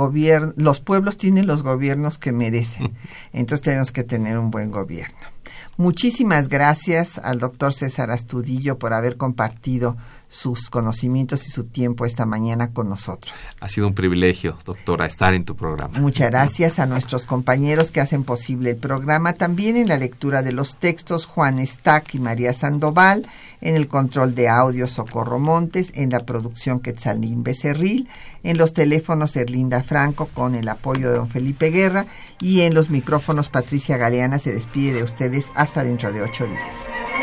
[0.56, 2.92] los pueblos tienen los gobiernos que merecen.
[3.32, 5.18] Entonces tenemos que tener un buen gobierno.
[5.78, 9.98] Muchísimas gracias al doctor César Astudillo por haber compartido
[10.34, 13.34] sus conocimientos y su tiempo esta mañana con nosotros.
[13.60, 16.00] Ha sido un privilegio, doctora, estar en tu programa.
[16.00, 20.52] Muchas gracias a nuestros compañeros que hacen posible el programa, también en la lectura de
[20.52, 23.28] los textos Juan Stack y María Sandoval,
[23.62, 28.10] en el control de audio Socorro Montes, en la producción Quetzalín Becerril,
[28.42, 32.08] en los teléfonos Erlinda Franco con el apoyo de don Felipe Guerra
[32.42, 37.23] y en los micrófonos Patricia Galeana se despide de ustedes hasta dentro de ocho días.